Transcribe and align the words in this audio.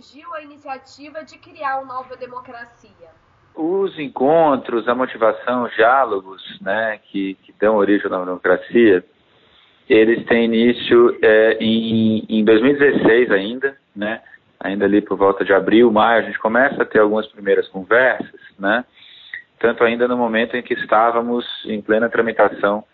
surgiu 0.00 0.34
a 0.34 0.42
iniciativa 0.42 1.22
de 1.22 1.38
criar 1.38 1.78
uma 1.80 1.94
nova 1.94 2.16
democracia? 2.16 3.08
Os 3.54 3.98
encontros, 3.98 4.88
a 4.88 4.94
motivação, 4.94 5.64
os 5.64 5.74
diálogos 5.74 6.42
né, 6.60 6.98
que, 7.04 7.34
que 7.42 7.52
dão 7.60 7.76
origem 7.76 8.06
à 8.06 8.10
nova 8.10 8.24
democracia, 8.24 9.04
eles 9.88 10.24
têm 10.26 10.44
início 10.44 11.18
é, 11.22 11.58
em, 11.60 12.24
em 12.28 12.44
2016 12.44 13.30
ainda, 13.30 13.76
né? 13.94 14.22
ainda 14.58 14.84
ali 14.84 15.02
por 15.02 15.18
volta 15.18 15.44
de 15.44 15.52
abril, 15.52 15.90
maio, 15.90 16.22
a 16.22 16.26
gente 16.26 16.38
começa 16.38 16.82
a 16.82 16.86
ter 16.86 17.00
algumas 17.00 17.26
primeiras 17.26 17.68
conversas, 17.68 18.40
né? 18.58 18.84
tanto 19.58 19.84
ainda 19.84 20.08
no 20.08 20.16
momento 20.16 20.56
em 20.56 20.62
que 20.62 20.74
estávamos 20.74 21.44
em 21.66 21.82
plena 21.82 22.08
tramitação 22.08 22.84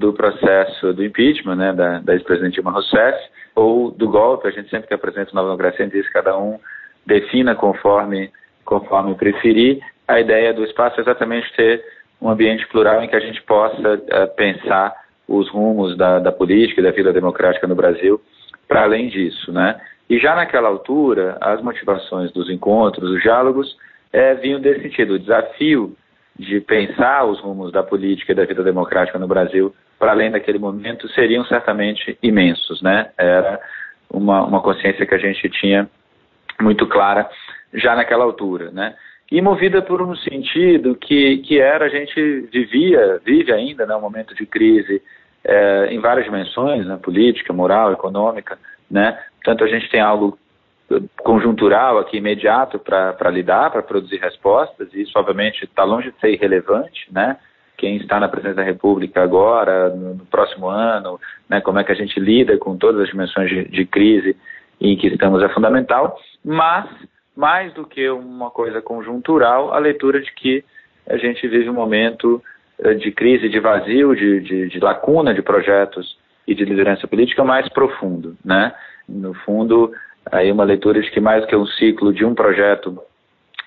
do 0.00 0.14
processo 0.14 0.94
do 0.94 1.04
impeachment, 1.04 1.56
né, 1.56 1.72
da, 1.74 1.98
da 1.98 2.14
ex-presidente 2.14 2.54
Dilma 2.54 2.70
Rousseff, 2.70 3.18
ou 3.54 3.90
do 3.90 4.08
golpe, 4.08 4.48
a 4.48 4.50
gente 4.50 4.70
sempre 4.70 4.88
que 4.88 4.94
apresenta 4.94 5.30
Nova 5.34 5.48
Democracia, 5.48 5.84
a 5.84 5.88
gente 5.88 5.98
diz 5.98 6.06
que 6.06 6.14
cada 6.14 6.38
um 6.38 6.58
defina 7.06 7.54
conforme, 7.54 8.30
conforme 8.64 9.14
preferir. 9.14 9.78
A 10.08 10.18
ideia 10.18 10.54
do 10.54 10.64
espaço 10.64 10.98
é 10.98 11.02
exatamente 11.02 11.54
ter 11.54 11.84
um 12.18 12.30
ambiente 12.30 12.66
plural 12.68 13.02
em 13.02 13.08
que 13.08 13.16
a 13.16 13.20
gente 13.20 13.42
possa 13.42 13.94
uh, 13.94 14.34
pensar 14.36 14.94
os 15.28 15.50
rumos 15.50 15.94
da, 15.98 16.18
da 16.18 16.32
política 16.32 16.80
e 16.80 16.84
da 16.84 16.90
vida 16.92 17.12
democrática 17.12 17.66
no 17.66 17.74
Brasil 17.74 18.18
para 18.66 18.84
além 18.84 19.08
disso, 19.08 19.52
né? 19.52 19.78
E 20.08 20.18
já 20.18 20.34
naquela 20.34 20.68
altura, 20.68 21.36
as 21.42 21.60
motivações 21.62 22.32
dos 22.32 22.48
encontros, 22.48 23.10
os 23.10 23.22
diálogos, 23.22 23.76
é, 24.12 24.34
vinham 24.34 24.60
desse 24.60 24.80
sentido. 24.80 25.14
O 25.14 25.18
desafio 25.18 25.94
de 26.40 26.58
pensar 26.60 27.24
os 27.26 27.38
rumos 27.40 27.70
da 27.70 27.82
política 27.82 28.32
e 28.32 28.34
da 28.34 28.46
vida 28.46 28.64
democrática 28.64 29.18
no 29.18 29.28
Brasil 29.28 29.74
para 29.98 30.12
além 30.12 30.30
daquele 30.30 30.58
momento 30.58 31.06
seriam 31.10 31.44
certamente 31.44 32.16
imensos, 32.22 32.80
né? 32.80 33.10
Era 33.18 33.60
uma, 34.10 34.42
uma 34.44 34.62
consciência 34.62 35.04
que 35.04 35.14
a 35.14 35.18
gente 35.18 35.50
tinha 35.50 35.86
muito 36.58 36.86
clara 36.86 37.28
já 37.74 37.94
naquela 37.94 38.24
altura, 38.24 38.70
né? 38.70 38.94
E 39.30 39.42
movida 39.42 39.82
por 39.82 40.00
um 40.00 40.16
sentido 40.16 40.96
que, 40.96 41.38
que 41.38 41.60
era 41.60 41.84
a 41.84 41.88
gente 41.90 42.48
vivia, 42.50 43.20
vive 43.24 43.52
ainda, 43.52 43.84
né, 43.84 43.94
um 43.94 44.00
momento 44.00 44.34
de 44.34 44.46
crise 44.46 45.02
é, 45.44 45.88
em 45.90 46.00
várias 46.00 46.24
dimensões, 46.24 46.86
né, 46.86 46.98
política, 47.00 47.52
moral, 47.52 47.92
econômica, 47.92 48.58
né? 48.90 49.18
Tanto 49.44 49.62
a 49.62 49.68
gente 49.68 49.90
tem 49.90 50.00
algo 50.00 50.38
conjuntural 51.22 51.98
aqui 51.98 52.16
imediato 52.16 52.78
para 52.78 53.30
lidar, 53.30 53.70
para 53.70 53.82
produzir 53.82 54.16
respostas, 54.16 54.92
e 54.92 55.02
isso 55.02 55.12
obviamente 55.16 55.64
está 55.64 55.84
longe 55.84 56.10
de 56.10 56.18
ser 56.18 56.32
irrelevante, 56.32 57.06
né? 57.12 57.36
Quem 57.76 57.96
está 57.96 58.20
na 58.20 58.28
presidência 58.28 58.56
da 58.56 58.62
República 58.62 59.22
agora, 59.22 59.88
no, 59.88 60.14
no 60.14 60.26
próximo 60.26 60.68
ano, 60.68 61.18
né, 61.48 61.60
como 61.62 61.78
é 61.78 61.84
que 61.84 61.92
a 61.92 61.94
gente 61.94 62.20
lida 62.20 62.58
com 62.58 62.76
todas 62.76 63.00
as 63.00 63.08
dimensões 63.08 63.48
de, 63.48 63.64
de 63.68 63.86
crise 63.86 64.36
em 64.80 64.96
que 64.96 65.06
estamos 65.06 65.42
é 65.42 65.48
fundamental, 65.48 66.18
mas 66.44 66.86
mais 67.36 67.72
do 67.72 67.86
que 67.86 68.08
uma 68.10 68.50
coisa 68.50 68.82
conjuntural, 68.82 69.72
a 69.72 69.78
leitura 69.78 70.20
de 70.20 70.30
que 70.32 70.64
a 71.08 71.16
gente 71.16 71.46
vive 71.48 71.70
um 71.70 71.74
momento 71.74 72.42
eh, 72.78 72.94
de 72.94 73.10
crise, 73.12 73.48
de 73.48 73.60
vazio, 73.60 74.14
de, 74.14 74.40
de, 74.40 74.68
de 74.68 74.80
lacuna 74.80 75.32
de 75.32 75.40
projetos 75.40 76.18
e 76.46 76.54
de 76.54 76.64
liderança 76.64 77.06
política 77.06 77.44
mais 77.44 77.68
profundo, 77.68 78.36
né? 78.44 78.74
No 79.08 79.32
fundo, 79.32 79.92
aí 80.26 80.50
uma 80.50 80.64
leitura 80.64 81.00
de 81.00 81.10
que 81.10 81.20
mais 81.20 81.44
que 81.46 81.56
um 81.56 81.66
ciclo 81.66 82.12
de 82.12 82.24
um 82.24 82.34
projeto 82.34 82.98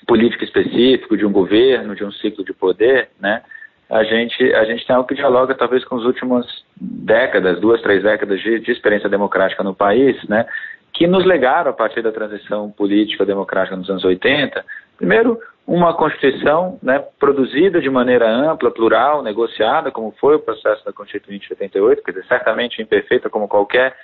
político 0.07 0.43
específico, 0.43 1.17
de 1.17 1.25
um 1.25 1.31
governo, 1.31 1.95
de 1.95 2.03
um 2.03 2.11
ciclo 2.11 2.43
de 2.43 2.53
poder, 2.53 3.09
né? 3.19 3.41
A 3.89 4.03
gente, 4.03 4.41
a 4.53 4.63
gente 4.65 4.85
tem 4.85 4.95
algo 4.95 5.07
que 5.07 5.15
dialoga 5.15 5.53
talvez 5.53 5.83
com 5.85 5.97
as 5.97 6.03
últimas 6.03 6.45
décadas, 6.79 7.59
duas, 7.59 7.81
três 7.81 8.01
décadas 8.01 8.39
de, 8.41 8.59
de 8.59 8.71
experiência 8.71 9.09
democrática 9.09 9.63
no 9.63 9.75
país, 9.75 10.21
né? 10.27 10.45
Que 10.93 11.07
nos 11.07 11.25
legaram 11.25 11.71
a 11.71 11.73
partir 11.73 12.01
da 12.01 12.11
transição 12.11 12.71
política 12.71 13.25
democrática 13.25 13.75
nos 13.75 13.89
anos 13.89 14.03
80, 14.03 14.63
primeiro 14.97 15.39
uma 15.65 15.93
Constituição 15.93 16.77
né, 16.83 16.99
produzida 17.17 17.79
de 17.79 17.89
maneira 17.89 18.29
ampla, 18.29 18.69
plural, 18.69 19.23
negociada, 19.23 19.91
como 19.91 20.13
foi 20.19 20.35
o 20.35 20.39
processo 20.39 20.83
da 20.83 20.91
Constituinte 20.91 21.47
de 21.47 21.53
88, 21.53 22.03
quer 22.03 22.11
dizer, 22.11 22.25
certamente 22.27 22.81
imperfeita 22.81 23.29
como 23.29 23.47
qualquer 23.47 23.95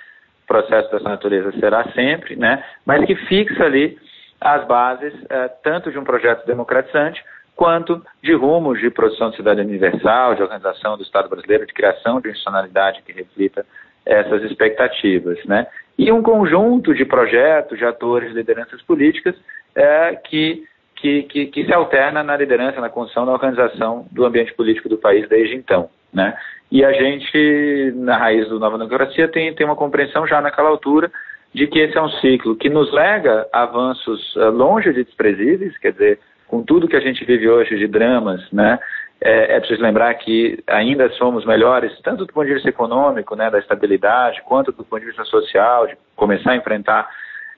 processo 0.50 0.90
dessa 0.90 1.08
natureza 1.08 1.52
será 1.60 1.84
sempre, 1.92 2.34
né, 2.34 2.64
mas 2.84 3.04
que 3.04 3.14
fixa 3.14 3.62
ali 3.62 3.96
as 4.40 4.66
bases 4.66 5.14
eh, 5.28 5.48
tanto 5.62 5.92
de 5.92 5.98
um 5.98 6.02
projeto 6.02 6.44
democratizante 6.44 7.22
quanto 7.54 8.02
de 8.20 8.34
rumos 8.34 8.80
de 8.80 8.90
produção 8.90 9.30
de 9.30 9.36
cidadania 9.36 9.70
universal, 9.70 10.34
de 10.34 10.42
organização 10.42 10.96
do 10.96 11.04
Estado 11.04 11.28
brasileiro, 11.28 11.66
de 11.66 11.72
criação 11.72 12.20
de 12.20 12.30
institucionalidade 12.30 13.02
que 13.02 13.12
reflita 13.12 13.64
essas 14.04 14.42
expectativas, 14.42 15.38
né? 15.44 15.68
E 15.96 16.10
um 16.10 16.22
conjunto 16.22 16.94
de 16.94 17.04
projetos, 17.04 17.78
de 17.78 17.84
atores, 17.84 18.30
de 18.30 18.34
lideranças 18.34 18.82
políticas 18.82 19.36
eh, 19.76 20.18
que, 20.24 20.64
que, 20.96 21.22
que, 21.24 21.46
que 21.46 21.64
se 21.64 21.72
alterna 21.72 22.24
na 22.24 22.36
liderança, 22.36 22.80
na 22.80 22.88
condição, 22.88 23.24
na 23.24 23.32
organização 23.32 24.06
do 24.10 24.24
ambiente 24.24 24.52
político 24.54 24.88
do 24.88 24.98
país 24.98 25.28
desde 25.28 25.54
então, 25.54 25.90
né? 26.12 26.36
E 26.70 26.84
a 26.84 26.92
gente, 26.92 27.92
na 27.96 28.16
raiz 28.16 28.48
do 28.48 28.60
Nova 28.60 28.78
Democracia, 28.78 29.28
tem, 29.28 29.52
tem 29.54 29.66
uma 29.66 29.76
compreensão 29.76 30.26
já 30.26 30.40
naquela 30.40 30.68
altura 30.68 31.10
de 31.52 31.66
que 31.66 31.80
esse 31.80 31.96
é 31.96 32.02
um 32.02 32.08
ciclo 32.08 32.54
que 32.56 32.68
nos 32.68 32.92
lega 32.92 33.46
avanços 33.52 34.36
uh, 34.36 34.50
longe 34.50 34.92
de 34.92 35.04
desprezíveis, 35.04 35.76
quer 35.78 35.92
dizer, 35.92 36.20
com 36.46 36.62
tudo 36.62 36.88
que 36.88 36.96
a 36.96 37.00
gente 37.00 37.24
vive 37.24 37.48
hoje 37.48 37.76
de 37.76 37.88
dramas, 37.88 38.40
né, 38.52 38.78
é, 39.20 39.56
é, 39.56 39.60
preciso 39.60 39.82
lembrar 39.82 40.14
que 40.14 40.62
ainda 40.66 41.10
somos 41.10 41.44
melhores, 41.44 41.92
tanto 42.02 42.24
do 42.24 42.32
ponto 42.32 42.46
de 42.46 42.54
vista 42.54 42.68
econômico, 42.68 43.36
né, 43.36 43.50
da 43.50 43.58
estabilidade, 43.58 44.42
quanto 44.42 44.72
do 44.72 44.82
ponto 44.82 45.00
de 45.00 45.06
vista 45.06 45.24
social, 45.24 45.86
de 45.86 45.96
começar 46.16 46.52
a 46.52 46.56
enfrentar 46.56 47.08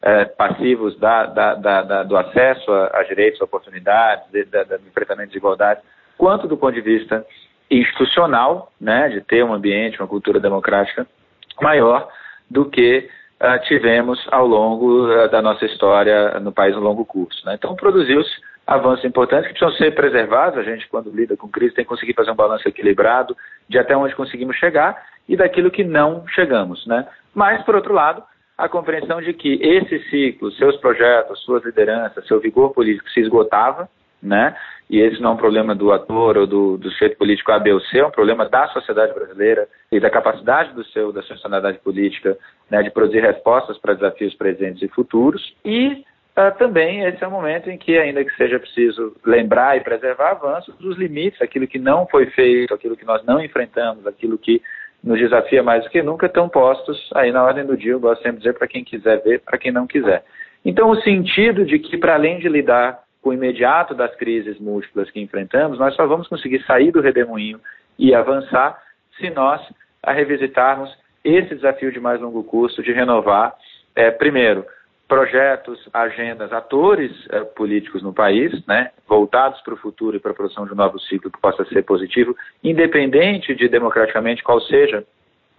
é, 0.03 0.25
passivos 0.25 0.99
da, 0.99 1.27
da, 1.27 1.55
da, 1.55 2.03
do 2.03 2.17
acesso 2.17 2.73
a, 2.73 2.99
a, 2.99 3.03
direitos, 3.05 3.41
oportunidades, 3.41 4.25
de, 4.33 4.45
do 4.45 4.89
enfrentamento 4.89 5.29
de 5.29 5.35
desigualdades, 5.35 5.85
quanto 6.19 6.49
do 6.49 6.57
ponto 6.57 6.75
de 6.75 6.81
vista 6.81 7.25
institucional, 7.81 8.73
né, 8.81 9.09
de 9.09 9.21
ter 9.23 9.45
um 9.45 9.53
ambiente, 9.53 10.01
uma 10.01 10.09
cultura 10.09 10.39
democrática 10.39 11.07
maior 11.61 12.09
do 12.51 12.67
que 12.67 13.09
uh, 13.41 13.67
tivemos 13.67 14.25
ao 14.31 14.47
longo 14.47 15.07
uh, 15.07 15.29
da 15.31 15.41
nossa 15.41 15.65
história 15.65 16.39
no 16.41 16.53
país 16.53 16.75
no 16.75 16.83
longo 16.83 17.05
curso. 17.05 17.45
Né? 17.47 17.55
Então, 17.55 17.75
produziu-se 17.75 18.31
avanços 18.67 19.05
importantes 19.05 19.49
que 19.49 19.59
precisam 19.59 19.77
ser 19.77 19.95
preservados. 19.95 20.59
A 20.59 20.63
gente, 20.63 20.89
quando 20.89 21.11
lida 21.11 21.37
com 21.37 21.49
crise, 21.49 21.75
tem 21.75 21.85
que 21.85 21.89
conseguir 21.89 22.15
fazer 22.15 22.31
um 22.31 22.37
balanço 22.37 22.69
equilibrado 22.69 23.37
de 23.69 23.79
até 23.79 23.97
onde 23.97 24.15
conseguimos 24.15 24.57
chegar 24.57 25.03
e 25.29 25.37
daquilo 25.37 25.71
que 25.71 25.85
não 25.85 26.27
chegamos. 26.29 26.87
Né? 26.87 27.07
Mas, 27.35 27.63
por 27.65 27.75
outro 27.75 27.95
lado, 27.95 28.23
a 28.57 28.69
compreensão 28.69 29.21
de 29.21 29.33
que 29.33 29.55
esse 29.63 29.99
ciclo, 30.11 30.53
seus 30.53 30.77
projetos, 30.77 31.41
suas 31.43 31.65
lideranças, 31.65 32.27
seu 32.27 32.39
vigor 32.39 32.73
político 32.73 33.09
se 33.11 33.21
esgotava, 33.21 33.89
né? 34.23 34.57
E 34.89 35.01
esse 35.01 35.21
não 35.21 35.31
é 35.31 35.35
um 35.35 35.39
problema 35.39 35.75
do 35.75 35.91
ator 35.91 36.37
ou 36.37 36.47
do, 36.47 36.77
do 36.77 36.91
sujeito 36.91 37.17
político 37.17 37.51
A, 37.51 37.59
B 37.59 37.73
ou 37.73 37.81
C, 37.81 37.99
é 37.99 38.07
um 38.07 38.11
problema 38.11 38.49
da 38.49 38.69
sociedade 38.69 39.13
brasileira 39.15 39.67
e 39.91 39.99
da 39.99 40.11
capacidade 40.11 40.75
do 40.75 40.85
seu, 40.85 41.13
da 41.13 41.23
sua 41.23 41.37
sociedade 41.37 41.79
política 41.79 42.37
né, 42.71 42.83
de 42.83 42.91
produzir 42.91 43.21
respostas 43.21 43.79
para 43.79 43.95
desafios 43.95 44.35
presentes 44.35 44.83
e 44.83 44.89
futuros. 44.89 45.55
E 45.65 46.05
uh, 46.37 46.57
também 46.59 47.05
esse 47.05 47.25
é 47.25 47.27
o 47.27 47.31
momento 47.31 47.71
em 47.71 47.79
que, 47.79 47.99
ainda 47.99 48.25
que 48.25 48.37
seja 48.37 48.59
preciso 48.59 49.17
lembrar 49.25 49.77
e 49.77 49.81
preservar 49.81 50.33
avanços, 50.33 50.79
os 50.79 50.97
limites, 50.99 51.41
aquilo 51.41 51.67
que 51.67 51.79
não 51.79 52.07
foi 52.07 52.27
feito, 52.27 52.75
aquilo 52.75 52.97
que 52.97 53.07
nós 53.07 53.25
não 53.25 53.43
enfrentamos, 53.43 54.07
aquilo 54.07 54.37
que 54.37 54.61
nos 55.03 55.19
desafia 55.19 55.63
mais 55.63 55.83
do 55.83 55.91
que 55.91 56.03
nunca, 56.03 56.27
estão 56.27 56.49
postos 56.49 57.11
aí 57.15 57.33
na 57.33 57.43
ordem 57.43 57.67
do 57.67 57.77
dia, 57.77 57.93
eu 57.93 57.99
gosto 57.99 58.23
sempre 58.23 58.37
de 58.37 58.45
dizer 58.45 58.59
para 58.59 58.69
quem 58.69 58.85
quiser 58.85 59.21
ver, 59.23 59.41
para 59.41 59.59
quem 59.59 59.73
não 59.73 59.87
quiser. 59.87 60.23
Então, 60.65 60.91
o 60.91 61.01
sentido 61.01 61.65
de 61.65 61.79
que, 61.79 61.97
para 61.97 62.15
além 62.15 62.39
de 62.39 62.49
lidar 62.49 63.01
o 63.23 63.33
imediato 63.33 63.95
das 63.95 64.15
crises 64.17 64.59
múltiplas 64.59 65.11
que 65.11 65.21
enfrentamos, 65.21 65.79
nós 65.79 65.95
só 65.95 66.07
vamos 66.07 66.29
conseguir 66.29 66.63
sair 66.65 66.91
do 66.91 67.01
redemoinho 67.01 67.61
e 67.99 68.15
avançar 68.15 68.81
se 69.17 69.31
nós 69.31 69.61
revisitarmos 70.05 70.91
esse 71.25 71.55
desafio 71.55 71.93
de 71.93 72.01
mais 72.01 72.21
longo 72.21 72.43
curso 72.43 72.83
de 72.83 72.93
renovar, 72.93 73.55
é, 73.95 74.11
primeiro, 74.11 74.65
projetos, 75.07 75.89
agendas, 75.93 76.53
atores 76.53 77.13
é, 77.31 77.41
políticos 77.41 78.03
no 78.03 78.13
país, 78.13 78.65
né, 78.67 78.91
voltados 79.07 79.61
para 79.61 79.75
o 79.75 79.77
futuro 79.77 80.17
e 80.17 80.21
para 80.21 80.33
a 80.33 80.35
produção 80.35 80.67
de 80.67 80.73
um 80.73 80.77
novo 80.77 80.99
ciclo 80.99 81.31
que 81.31 81.41
possa 81.41 81.65
ser 81.67 81.83
positivo, 81.85 82.35
independente 82.65 83.55
de 83.55 83.69
democraticamente 83.69 84.43
qual 84.43 84.61
seja 84.63 85.05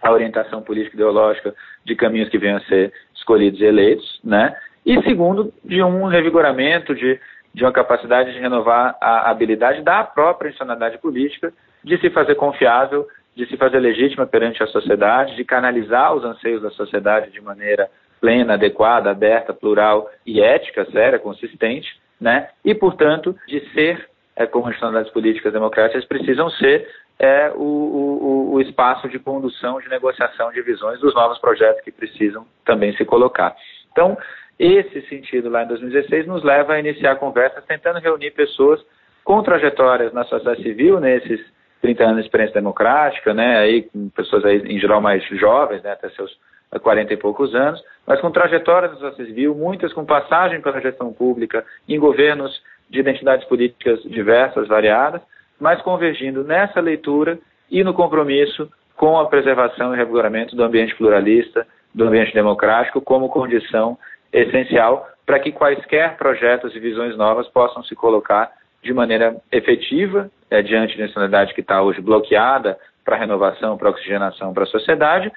a 0.02 0.12
orientação 0.12 0.60
política 0.60 0.96
ideológica 0.96 1.54
de 1.84 1.94
caminhos 1.94 2.28
que 2.28 2.36
venham 2.36 2.58
a 2.58 2.64
ser 2.64 2.92
escolhidos 3.14 3.60
e 3.60 3.64
eleitos, 3.64 4.20
né? 4.22 4.54
E 4.84 5.00
segundo, 5.02 5.50
de 5.64 5.82
um 5.82 6.04
revigoramento 6.06 6.94
de 6.94 7.18
de 7.54 7.64
uma 7.64 7.72
capacidade 7.72 8.32
de 8.32 8.40
renovar 8.40 8.96
a 9.00 9.30
habilidade 9.30 9.82
da 9.82 10.02
própria 10.02 10.48
institucionalidade 10.48 10.98
política 10.98 11.52
de 11.84 11.96
se 11.98 12.10
fazer 12.10 12.34
confiável, 12.34 13.06
de 13.36 13.46
se 13.46 13.56
fazer 13.56 13.78
legítima 13.78 14.26
perante 14.26 14.62
a 14.62 14.66
sociedade, 14.66 15.36
de 15.36 15.44
canalizar 15.44 16.14
os 16.14 16.24
anseios 16.24 16.62
da 16.62 16.70
sociedade 16.70 17.30
de 17.30 17.40
maneira 17.40 17.88
plena, 18.20 18.54
adequada, 18.54 19.10
aberta, 19.10 19.52
plural 19.52 20.10
e 20.26 20.40
ética, 20.40 20.84
séria, 20.90 21.18
consistente, 21.18 21.88
né? 22.20 22.48
E, 22.64 22.74
portanto, 22.74 23.36
de 23.46 23.60
ser, 23.72 24.08
é, 24.34 24.46
como 24.46 24.66
institucionalidades 24.66 25.12
políticas 25.12 25.52
democráticas, 25.52 26.04
precisam 26.06 26.48
ser 26.50 26.88
é, 27.18 27.52
o, 27.54 27.60
o, 27.60 28.54
o 28.54 28.60
espaço 28.60 29.08
de 29.08 29.18
condução, 29.18 29.80
de 29.80 29.88
negociação 29.88 30.50
de 30.50 30.62
visões 30.62 30.98
dos 31.00 31.14
novos 31.14 31.38
projetos 31.38 31.82
que 31.82 31.92
precisam 31.92 32.46
também 32.64 32.96
se 32.96 33.04
colocar. 33.04 33.54
Então, 33.92 34.16
esse 34.58 35.02
sentido, 35.08 35.48
lá 35.48 35.64
em 35.64 35.68
2016, 35.68 36.26
nos 36.26 36.42
leva 36.42 36.74
a 36.74 36.80
iniciar 36.80 37.16
conversas 37.16 37.64
tentando 37.64 37.98
reunir 37.98 38.30
pessoas 38.30 38.80
com 39.24 39.42
trajetórias 39.42 40.12
na 40.12 40.24
sociedade 40.24 40.62
civil, 40.62 41.00
nesses 41.00 41.40
30 41.80 42.04
anos 42.04 42.16
de 42.16 42.22
experiência 42.22 42.54
democrática, 42.54 43.34
né, 43.34 43.58
aí 43.58 43.82
com 43.82 44.08
pessoas 44.10 44.44
aí, 44.44 44.58
em 44.58 44.78
geral 44.78 45.00
mais 45.00 45.24
jovens, 45.38 45.82
né, 45.82 45.92
até 45.92 46.08
seus 46.10 46.38
40 46.80 47.12
e 47.12 47.16
poucos 47.16 47.54
anos, 47.54 47.82
mas 48.06 48.20
com 48.20 48.30
trajetórias 48.30 48.92
na 48.92 48.98
sociedade 48.98 49.28
civil, 49.28 49.54
muitas 49.54 49.92
com 49.92 50.04
passagem 50.04 50.60
pela 50.60 50.80
gestão 50.80 51.12
pública, 51.12 51.64
em 51.88 51.98
governos 51.98 52.62
de 52.88 53.00
identidades 53.00 53.46
políticas 53.46 54.02
diversas, 54.02 54.68
variadas, 54.68 55.20
mas 55.60 55.80
convergindo 55.82 56.42
nessa 56.44 56.80
leitura 56.80 57.38
e 57.70 57.82
no 57.84 57.94
compromisso 57.94 58.70
com 58.96 59.18
a 59.18 59.26
preservação 59.26 59.94
e 59.94 59.96
revigoramento 59.96 60.54
do 60.54 60.62
ambiente 60.62 60.94
pluralista, 60.94 61.66
do 61.94 62.04
ambiente 62.04 62.34
democrático, 62.34 63.00
como 63.00 63.28
condição 63.28 63.96
essencial 64.34 65.08
para 65.24 65.38
que 65.38 65.52
quaisquer 65.52 66.16
projetos 66.16 66.74
e 66.74 66.80
visões 66.80 67.16
novas 67.16 67.48
possam 67.48 67.82
se 67.84 67.94
colocar 67.94 68.50
de 68.82 68.92
maneira 68.92 69.36
efetiva 69.50 70.30
é, 70.50 70.60
diante 70.60 70.98
da 70.98 71.04
nacionalidade 71.04 71.54
que 71.54 71.60
está 71.60 71.80
hoje 71.80 72.00
bloqueada 72.00 72.78
para 73.04 73.16
renovação, 73.16 73.78
para 73.78 73.90
oxigenação 73.90 74.52
para 74.52 74.64
a 74.64 74.66
sociedade 74.66 75.32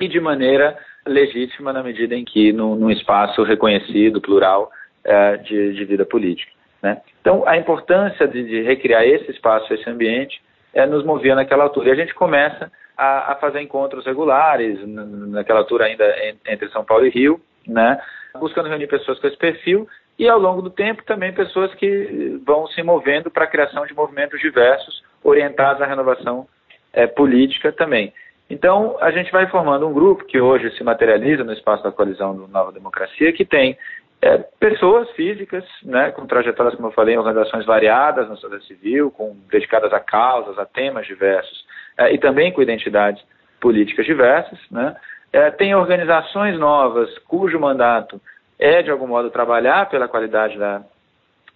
e 0.00 0.08
de 0.08 0.20
maneira 0.20 0.78
legítima 1.06 1.72
na 1.72 1.82
medida 1.82 2.14
em 2.14 2.24
que 2.24 2.52
num, 2.52 2.74
num 2.76 2.90
espaço 2.90 3.42
reconhecido, 3.42 4.20
plural 4.20 4.70
é, 5.04 5.36
de, 5.38 5.74
de, 5.74 5.84
vida 5.84 6.04
política. 6.04 6.52
Né? 6.82 7.00
Então, 7.20 7.46
a 7.46 7.56
importância 7.56 8.26
de, 8.28 8.44
de, 8.44 8.62
recriar 8.62 9.04
esse 9.04 9.30
espaço, 9.30 9.72
esse 9.74 9.88
ambiente, 9.88 10.40
é, 10.72 10.86
nos 10.86 11.04
movia 11.04 11.34
naquela 11.34 11.64
altura. 11.64 11.88
E 11.88 11.92
a 11.92 11.96
gente 11.96 12.14
começa 12.14 12.70
a, 12.96 13.32
a 13.32 13.34
fazer 13.36 13.60
encontros 13.60 14.04
regulares, 14.04 14.78
naquela 14.86 15.60
altura 15.60 15.86
ainda 15.86 16.04
entre 16.46 16.68
São 16.68 16.84
Paulo 16.84 17.06
e 17.06 17.10
Rio, 17.10 17.40
né? 17.66 18.00
Buscando 18.38 18.68
reunir 18.68 18.86
pessoas 18.86 19.18
com 19.18 19.26
esse 19.26 19.36
perfil 19.36 19.86
e 20.18 20.28
ao 20.28 20.38
longo 20.38 20.62
do 20.62 20.70
tempo 20.70 21.04
também 21.04 21.32
pessoas 21.32 21.72
que 21.74 22.40
vão 22.44 22.66
se 22.68 22.82
movendo 22.82 23.30
para 23.30 23.44
a 23.44 23.48
criação 23.48 23.86
de 23.86 23.94
movimentos 23.94 24.40
diversos 24.40 25.02
orientados 25.22 25.82
à 25.82 25.86
renovação 25.86 26.46
é, 26.92 27.06
política 27.06 27.72
também. 27.72 28.12
Então, 28.50 28.96
a 29.00 29.10
gente 29.10 29.30
vai 29.30 29.46
formando 29.48 29.86
um 29.86 29.92
grupo 29.92 30.24
que 30.24 30.40
hoje 30.40 30.70
se 30.76 30.82
materializa 30.82 31.44
no 31.44 31.52
espaço 31.52 31.84
da 31.84 31.92
coalizão 31.92 32.34
do 32.34 32.48
Nova 32.48 32.72
Democracia, 32.72 33.32
que 33.32 33.44
tem 33.44 33.76
é, 34.22 34.38
pessoas 34.58 35.08
físicas, 35.10 35.64
né, 35.82 36.10
com 36.12 36.26
trajetórias, 36.26 36.74
como 36.74 36.88
eu 36.88 36.92
falei, 36.92 37.14
em 37.14 37.18
organizações 37.18 37.66
variadas 37.66 38.28
na 38.28 38.36
sociedade 38.36 38.66
civil, 38.66 39.10
com, 39.10 39.36
dedicadas 39.50 39.92
a 39.92 40.00
causas, 40.00 40.58
a 40.58 40.64
temas 40.64 41.06
diversos, 41.06 41.64
é, 41.98 42.12
e 42.12 42.18
também 42.18 42.50
com 42.52 42.62
identidades 42.62 43.22
políticas 43.60 44.06
diversas. 44.06 44.58
Né, 44.70 44.96
é, 45.32 45.50
tem 45.50 45.74
organizações 45.74 46.58
novas 46.58 47.16
cujo 47.20 47.58
mandato 47.58 48.20
é, 48.58 48.82
de 48.82 48.90
algum 48.90 49.06
modo, 49.06 49.30
trabalhar 49.30 49.88
pela 49.88 50.08
qualidade 50.08 50.58
da, 50.58 50.82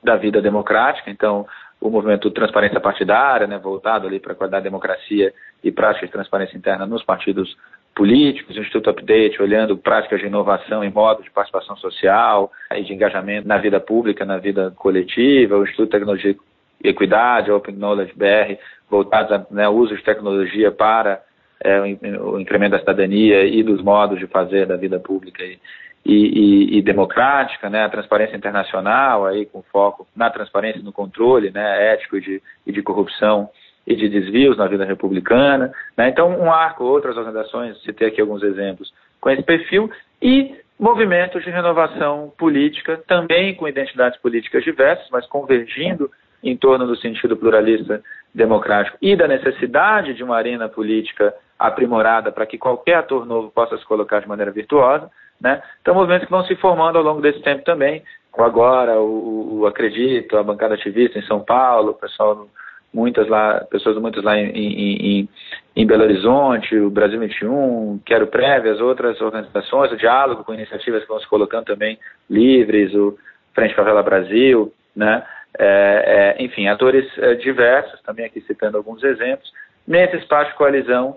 da 0.02 0.16
vida 0.16 0.40
democrática. 0.40 1.10
Então, 1.10 1.46
o 1.80 1.90
movimento 1.90 2.30
Transparência 2.30 2.78
Partidária, 2.78 3.46
né, 3.46 3.58
voltado 3.58 4.06
ali 4.06 4.20
para 4.20 4.32
a 4.32 4.36
qualidade 4.36 4.62
da 4.62 4.70
democracia 4.70 5.34
e 5.64 5.72
práticas 5.72 6.08
de 6.08 6.12
transparência 6.12 6.56
interna 6.56 6.86
nos 6.86 7.02
partidos 7.02 7.56
políticos, 7.94 8.56
o 8.56 8.60
Instituto 8.60 8.88
Update, 8.88 9.42
olhando 9.42 9.76
práticas 9.76 10.20
de 10.20 10.26
inovação 10.26 10.82
em 10.84 10.90
modo 10.90 11.22
de 11.22 11.30
participação 11.30 11.76
social 11.76 12.50
e 12.74 12.82
de 12.82 12.92
engajamento 12.92 13.46
na 13.46 13.58
vida 13.58 13.80
pública, 13.80 14.24
na 14.24 14.38
vida 14.38 14.72
coletiva, 14.76 15.56
o 15.56 15.64
Instituto 15.64 15.90
Tecnologia 15.90 16.36
e 16.82 16.88
Equidade, 16.88 17.50
Open 17.50 17.74
Knowledge 17.74 18.14
BR, 18.14 18.58
voltados 18.88 19.32
ao 19.32 19.46
né, 19.50 19.68
uso 19.68 19.94
de 19.96 20.02
tecnologia 20.02 20.70
para 20.70 21.20
é, 21.64 21.80
o 22.20 22.38
incremento 22.38 22.72
da 22.72 22.78
cidadania 22.78 23.44
e 23.44 23.62
dos 23.62 23.82
modos 23.82 24.18
de 24.18 24.26
fazer 24.26 24.66
da 24.66 24.76
vida 24.76 24.98
pública 24.98 25.42
e, 25.44 25.58
e, 26.04 26.78
e, 26.78 26.82
democrática, 26.82 27.70
né, 27.70 27.84
a 27.84 27.88
transparência 27.88 28.36
internacional, 28.36 29.24
aí 29.24 29.46
com 29.46 29.62
foco 29.62 30.06
na 30.14 30.30
transparência 30.30 30.82
no 30.82 30.92
controle 30.92 31.50
né, 31.50 31.94
ético 31.94 32.16
e 32.16 32.20
de, 32.20 32.42
e 32.66 32.72
de 32.72 32.82
corrupção 32.82 33.48
e 33.86 33.94
de 33.94 34.08
desvios 34.08 34.56
na 34.56 34.66
vida 34.66 34.84
republicana. 34.84 35.72
Né, 35.96 36.08
então, 36.08 36.28
um 36.38 36.50
arco, 36.52 36.84
outras 36.84 37.16
organizações, 37.16 37.80
citei 37.82 38.08
aqui 38.08 38.20
alguns 38.20 38.42
exemplos, 38.42 38.92
com 39.20 39.30
esse 39.30 39.42
perfil, 39.42 39.90
e 40.20 40.56
movimentos 40.78 41.44
de 41.44 41.50
renovação 41.50 42.32
política, 42.36 43.00
também 43.06 43.54
com 43.54 43.68
identidades 43.68 44.20
políticas 44.20 44.64
diversas, 44.64 45.08
mas 45.10 45.26
convergindo 45.26 46.10
em 46.42 46.56
torno 46.56 46.86
do 46.86 46.96
sentido 46.96 47.36
pluralista 47.36 48.02
democrático 48.34 48.98
e 49.00 49.14
da 49.14 49.28
necessidade 49.28 50.14
de 50.14 50.24
uma 50.24 50.36
arena 50.36 50.68
política 50.68 51.32
aprimorada 51.66 52.32
para 52.32 52.46
que 52.46 52.58
qualquer 52.58 52.96
ator 52.96 53.24
novo 53.24 53.50
possa 53.50 53.76
se 53.78 53.84
colocar 53.84 54.20
de 54.20 54.28
maneira 54.28 54.50
virtuosa. 54.50 55.10
Né? 55.40 55.60
Então, 55.80 55.94
movimentos 55.94 56.26
que 56.26 56.30
vão 56.30 56.44
se 56.44 56.54
formando 56.56 56.98
ao 56.98 57.04
longo 57.04 57.20
desse 57.20 57.40
tempo 57.40 57.64
também. 57.64 58.02
O 58.36 58.42
Agora, 58.42 59.00
o, 59.00 59.60
o 59.60 59.66
Acredito, 59.66 60.36
a 60.36 60.42
bancada 60.42 60.74
ativista 60.74 61.18
em 61.18 61.22
São 61.22 61.40
Paulo, 61.40 61.94
pessoal, 61.94 62.46
muitas 62.92 63.28
lá, 63.28 63.64
pessoas 63.70 63.96
muitas 63.96 64.22
lá 64.22 64.38
em, 64.38 64.50
em, 64.50 65.28
em, 65.76 65.86
Belo 65.86 66.04
Horizonte, 66.04 66.76
o 66.76 66.90
Brasil 66.90 67.18
21, 67.18 68.00
Quero 68.04 68.26
Prévias, 68.26 68.80
outras 68.80 69.20
organizações, 69.20 69.92
o 69.92 69.96
diálogo 69.96 70.44
com 70.44 70.54
iniciativas 70.54 71.02
que 71.02 71.08
vão 71.08 71.20
se 71.20 71.28
colocando 71.28 71.64
também 71.64 71.98
livres, 72.30 72.94
o 72.94 73.18
Frente 73.54 73.74
Favela 73.74 74.02
Brasil, 74.02 74.72
né? 74.94 75.22
É, 75.58 76.36
é, 76.38 76.42
enfim, 76.42 76.66
atores 76.66 77.06
é, 77.18 77.34
diversos, 77.34 78.00
também 78.02 78.24
aqui 78.24 78.40
citando 78.42 78.78
alguns 78.78 79.02
exemplos, 79.04 79.52
nesse 79.86 80.16
espaço 80.16 80.50
de 80.50 80.56
coalizão 80.56 81.16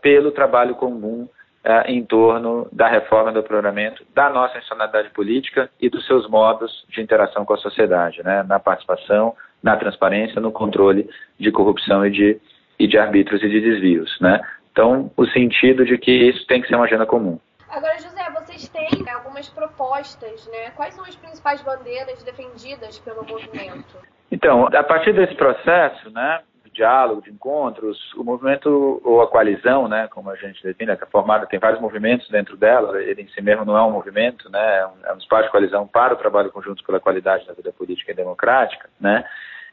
pelo 0.00 0.30
trabalho 0.30 0.74
comum 0.74 1.28
ah, 1.64 1.84
em 1.86 2.04
torno 2.04 2.68
da 2.72 2.88
reforma 2.88 3.32
do 3.32 3.42
programamento 3.42 4.04
da 4.14 4.30
nossa 4.30 4.56
institucionalidade 4.56 5.10
política 5.10 5.68
e 5.80 5.90
dos 5.90 6.06
seus 6.06 6.28
modos 6.28 6.86
de 6.88 7.00
interação 7.00 7.44
com 7.44 7.54
a 7.54 7.58
sociedade, 7.58 8.22
né, 8.22 8.42
na 8.44 8.58
participação, 8.58 9.34
na 9.62 9.76
transparência, 9.76 10.40
no 10.40 10.52
controle 10.52 11.08
de 11.38 11.50
corrupção 11.50 12.06
e 12.06 12.10
de, 12.10 12.40
e 12.78 12.86
de 12.86 12.96
arbítrios 12.96 13.42
e 13.42 13.48
de 13.48 13.60
desvios. 13.60 14.18
Né. 14.20 14.40
Então, 14.70 15.10
o 15.16 15.26
sentido 15.26 15.84
de 15.84 15.98
que 15.98 16.12
isso 16.12 16.46
tem 16.46 16.62
que 16.62 16.68
ser 16.68 16.76
uma 16.76 16.84
agenda 16.84 17.04
comum. 17.04 17.38
Agora, 17.68 17.98
José, 17.98 18.24
vocês 18.30 18.68
têm 18.68 19.02
né, 19.04 19.12
algumas 19.12 19.48
propostas, 19.50 20.48
né? 20.50 20.70
Quais 20.70 20.94
são 20.94 21.04
as 21.04 21.16
principais 21.16 21.60
bandeiras 21.60 22.22
defendidas 22.22 22.98
pelo 23.00 23.26
movimento? 23.26 23.98
Então, 24.30 24.66
a 24.66 24.82
partir 24.82 25.12
desse 25.12 25.34
processo, 25.34 26.10
né, 26.10 26.40
diálogo, 26.78 27.22
de 27.22 27.30
encontros, 27.30 27.98
o 28.14 28.24
movimento 28.24 29.00
ou 29.04 29.20
a 29.20 29.26
coalizão, 29.26 29.86
né, 29.88 30.08
como 30.10 30.30
a 30.30 30.36
gente 30.36 30.62
define, 30.62 30.92
é 30.92 30.96
formada 31.12 31.46
tem 31.46 31.58
vários 31.58 31.80
movimentos 31.80 32.28
dentro 32.28 32.56
dela. 32.56 33.02
Ele 33.02 33.22
em 33.22 33.28
si 33.28 33.42
mesmo 33.42 33.64
não 33.64 33.76
é 33.76 33.82
um 33.82 33.90
movimento, 33.90 34.48
né, 34.50 34.88
é 35.04 35.12
um 35.12 35.18
espaço 35.18 35.44
de 35.44 35.50
coalizão 35.50 35.86
para 35.86 36.14
o 36.14 36.18
trabalho 36.18 36.50
conjunto 36.50 36.84
pela 36.84 37.00
qualidade 37.00 37.46
da 37.46 37.52
vida 37.52 37.72
política 37.72 38.12
e 38.12 38.14
democrática, 38.14 38.88
né 39.00 39.24